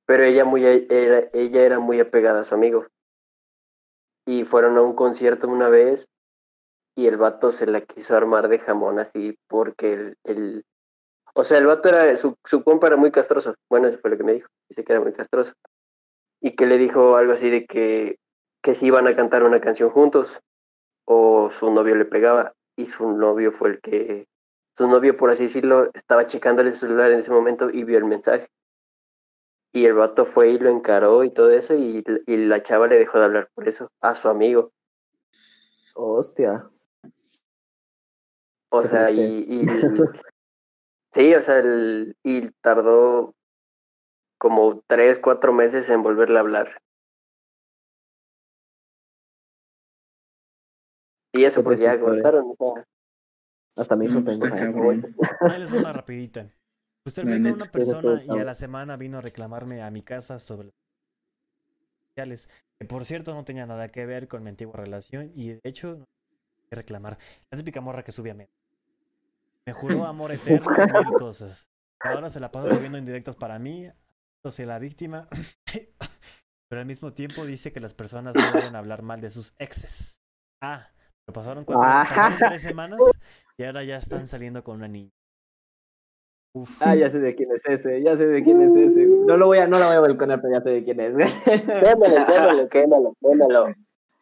[0.09, 2.87] Pero ella muy, era, ella era muy apegada a su amigo.
[4.25, 6.07] Y fueron a un concierto una vez
[6.95, 10.65] y el vato se la quiso armar de jamón así porque el, el
[11.35, 13.53] o sea, el vato era, su, su compa era muy castroso.
[13.69, 14.49] Bueno, eso fue lo que me dijo.
[14.67, 15.53] Dice que era muy castroso.
[16.41, 18.17] Y que le dijo algo así de que,
[18.63, 20.39] que si iban a cantar una canción juntos.
[21.05, 22.53] O su novio le pegaba.
[22.75, 24.25] Y su novio fue el que,
[24.75, 28.05] su novio, por así decirlo, estaba checándole su celular en ese momento y vio el
[28.05, 28.49] mensaje.
[29.71, 32.97] Y el vato fue y lo encaró y todo eso, y, y la chava le
[32.97, 34.71] dejó de hablar por eso, a su amigo.
[35.93, 36.69] Hostia.
[38.71, 39.65] O sea, y,
[41.13, 43.35] sí, o sea, el- y tardó
[44.39, 46.81] como tres, cuatro meses en volverle a hablar.
[51.33, 52.33] Y eso pues ya sea,
[53.75, 54.73] Hasta me hizo está pensar.
[55.41, 56.51] Ahí les una rapidita.
[57.09, 57.55] Usted ve con neta.
[57.55, 60.69] una persona y a la semana vino a reclamarme a mi casa sobre
[62.09, 62.49] sociales,
[62.79, 65.87] que por cierto no tenía nada que ver con mi antigua relación y de hecho
[65.89, 67.17] no tenía que reclamar.
[67.51, 68.45] La típica morra que sube a mí.
[69.65, 71.69] Me juró amor eterno y mil cosas.
[72.01, 73.89] Ahora se la pasa subiendo indirectas para mí,
[74.49, 75.27] soy la víctima,
[76.69, 80.21] pero al mismo tiempo dice que las personas no deben hablar mal de sus exes.
[80.61, 80.87] Ah,
[81.25, 82.05] pero pasaron, cuatro, Ah.
[82.07, 82.99] pasaron tres semanas
[83.57, 85.11] y ahora ya están saliendo con una niña.
[86.53, 86.81] Uf.
[86.81, 89.05] Ah, ya sé de quién es ese, ya sé de quién es ese.
[89.05, 91.15] No lo voy a, no lo voy a balconar, pero ya sé de quién es.
[91.15, 93.75] quémalo, quémalo, quémalo, quémalo.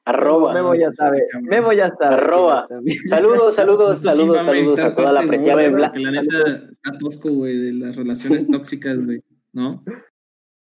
[0.08, 0.54] Arroba.
[0.54, 2.16] Memo ya sabe, Memo ya sabe.
[2.16, 2.68] Arroba.
[3.08, 6.38] Saludos, saludos, Esto sí saludos, a saludos a toda la porque la neta
[6.72, 9.22] está tosco, güey, de las relaciones tóxicas, güey,
[9.52, 9.84] ¿no?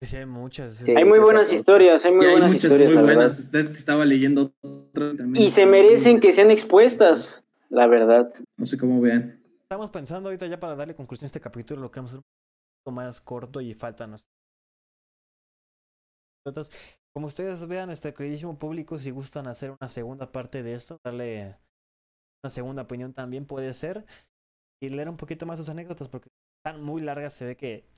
[0.00, 0.78] Sí, hay muchas.
[0.78, 0.94] Sí.
[0.96, 3.36] Hay muy buenas historias, hay muy hay buenas muchas historias, muy la buenas.
[3.36, 3.40] verdad.
[3.40, 5.44] Esta es que estaba leyendo otra también.
[5.44, 8.32] Y se merecen que sean expuestas, la verdad.
[8.56, 9.35] No sé cómo vean.
[9.68, 12.94] Estamos pensando ahorita ya para darle conclusión a este capítulo, lo queremos hacer un poco
[12.94, 14.30] más corto y faltan nuestros-
[17.12, 21.58] Como ustedes vean, este queridísimo público, si gustan hacer una segunda parte de esto, darle
[22.44, 24.06] una segunda opinión también puede ser.
[24.80, 26.28] Y leer un poquito más sus anécdotas, porque
[26.64, 27.88] están muy largas, se ve que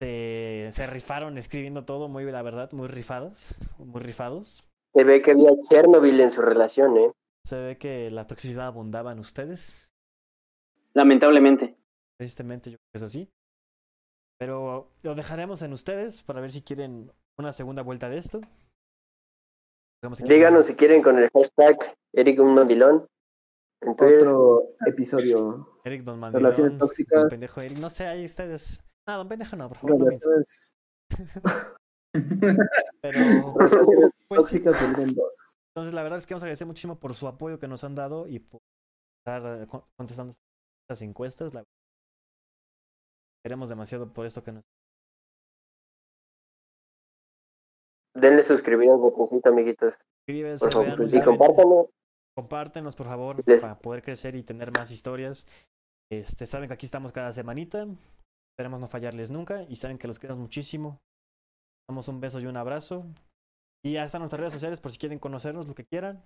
[0.00, 4.64] se, se rifaron escribiendo todo, muy la verdad, muy rifadas, muy rifados.
[4.94, 7.10] Se ve que había Chernobyl en su relación, ¿eh?
[7.44, 9.90] Se ve que la toxicidad abundaba en ustedes.
[10.94, 11.76] Lamentablemente.
[12.18, 13.30] Tristemente yo creo que es así.
[14.40, 18.40] Pero lo dejaremos en ustedes para ver si quieren una segunda vuelta de esto.
[20.02, 21.76] Digamos que quieren- Díganos si quieren con el hashtag
[22.14, 23.06] Eric un mandilón.
[23.80, 24.18] En Twitter.
[24.26, 25.80] Otro episodio.
[25.84, 27.20] Eric Don Relaciones Mandilón, tóxicas.
[27.20, 27.78] Don Pendejo Eric.
[27.78, 28.82] No sé, ahí ustedes.
[29.06, 29.98] No, Don Pendejo no, por favor.
[30.00, 30.72] Relaciones,
[33.00, 33.54] Pero.
[33.58, 35.24] relaciones Pues, tóxicas volumen 2.
[35.74, 37.94] entonces, la verdad es que vamos a agradecer muchísimo por su apoyo que nos han
[37.94, 38.60] dado y por
[39.24, 40.32] estar eh, con- contestando
[40.88, 41.52] estas encuestas.
[41.54, 41.64] La...
[43.44, 44.64] Queremos demasiado por esto que nos.
[48.14, 49.94] Denle suscribir al botoncito, amiguitos.
[50.26, 50.86] Suscríbanse, Por favor.
[50.98, 51.90] véanos, Y compártanlo.
[52.34, 55.46] Compártenos, por favor, Les- para poder crecer y tener más historias.
[56.10, 57.86] Este, saben que aquí estamos cada semanita.
[58.56, 59.62] Esperemos no fallarles nunca.
[59.68, 60.98] Y saben que los queremos muchísimo.
[61.88, 63.04] Damos un beso y un abrazo.
[63.84, 66.24] Y ahí están nuestras redes sociales por si quieren conocernos, lo que quieran.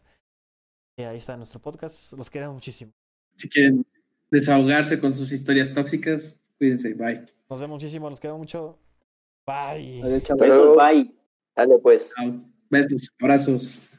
[0.99, 2.13] Y ahí está nuestro podcast.
[2.15, 2.93] Los queremos muchísimo.
[3.37, 3.85] Si quieren
[4.33, 6.95] desahogarse con sus historias tóxicas, cuídense.
[6.95, 7.27] Bye.
[7.49, 8.09] Nos vemos muchísimo.
[8.09, 8.79] Los queremos mucho.
[9.47, 10.03] Bye.
[10.03, 11.15] Adiós, Besos, bye.
[11.55, 12.11] Dale, pues.
[12.17, 12.39] Chao.
[12.71, 13.92] Besos, abrazos.